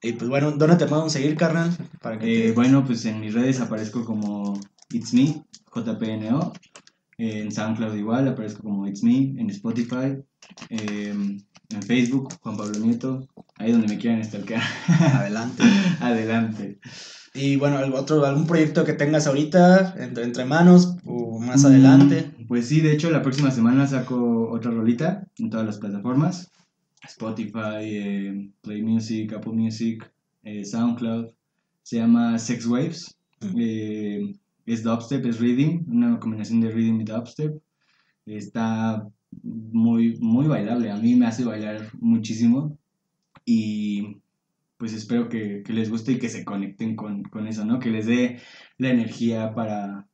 [0.00, 1.70] Y pues bueno, ¿dónde te podemos seguir, carnal?
[2.00, 4.58] Para que eh, Bueno, pues en mis redes aparezco como
[4.90, 5.44] It's Me,
[5.74, 6.52] JPNO.
[7.18, 10.22] En SoundCloud igual, aparezco como It's Me, en Spotify,
[10.70, 14.62] em, en Facebook, Juan Pablo Nieto, ahí donde me quieran stalkear.
[14.88, 15.62] Adelante.
[16.00, 16.78] Adelante.
[17.34, 22.32] Y bueno, otro, algún proyecto que tengas ahorita entre, entre manos o más adelante.
[22.38, 26.50] Mm, pues sí, de hecho la próxima semana saco otra rolita en todas las plataformas.
[27.04, 30.10] Spotify, eh, Play Music, Apple Music,
[30.42, 31.30] eh, SoundCloud.
[31.82, 33.16] Se llama Sex Waves.
[33.56, 34.34] Eh,
[34.72, 37.60] es dubstep, es reading, una combinación de reading y dubstep.
[38.26, 39.08] Está
[39.42, 40.90] muy, muy bailable.
[40.90, 42.78] A mí me hace bailar muchísimo.
[43.44, 44.20] Y
[44.76, 47.78] pues espero que, les guste y que se conecten con, eso, ¿no?
[47.78, 48.40] Que les dé
[48.76, 50.06] la energía para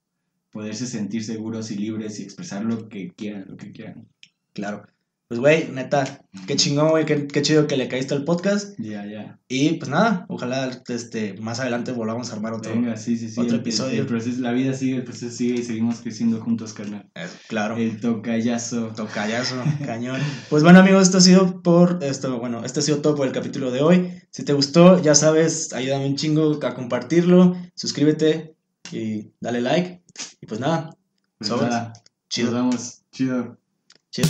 [0.51, 4.07] poderse sentir seguros y libres y expresar lo que quieran, lo que quieran.
[4.53, 4.87] Claro.
[5.27, 8.79] Pues, güey, neta, qué chingón, güey, qué, qué chido que le caíste al podcast.
[8.79, 9.39] Ya, ya.
[9.49, 12.73] Y pues nada, ojalá este, más adelante volvamos a armar otro.
[12.73, 13.41] Venga, sí, sí, sí.
[13.41, 14.01] otro el- episodio.
[14.03, 17.09] el proceso- la vida sigue, el proceso sigue y seguimos creciendo juntos, carnal.
[17.15, 17.77] Eh, claro.
[17.77, 18.89] El tocayazo.
[18.95, 19.57] Tocayazo,
[19.87, 20.21] cañón.
[20.51, 23.33] Pues bueno, amigos, esto ha sido por esto, bueno, este ha sido todo por el
[23.33, 24.13] capítulo de hoy.
[24.31, 28.55] Si te gustó, ya sabes, ayúdame un chingo a compartirlo, suscríbete
[28.93, 30.03] y dale like.
[30.43, 30.95] Y pues nada,
[31.39, 31.95] Pues nada,
[32.29, 33.03] chido, Nos vamos.
[33.11, 33.57] Chido.
[34.11, 34.29] chido.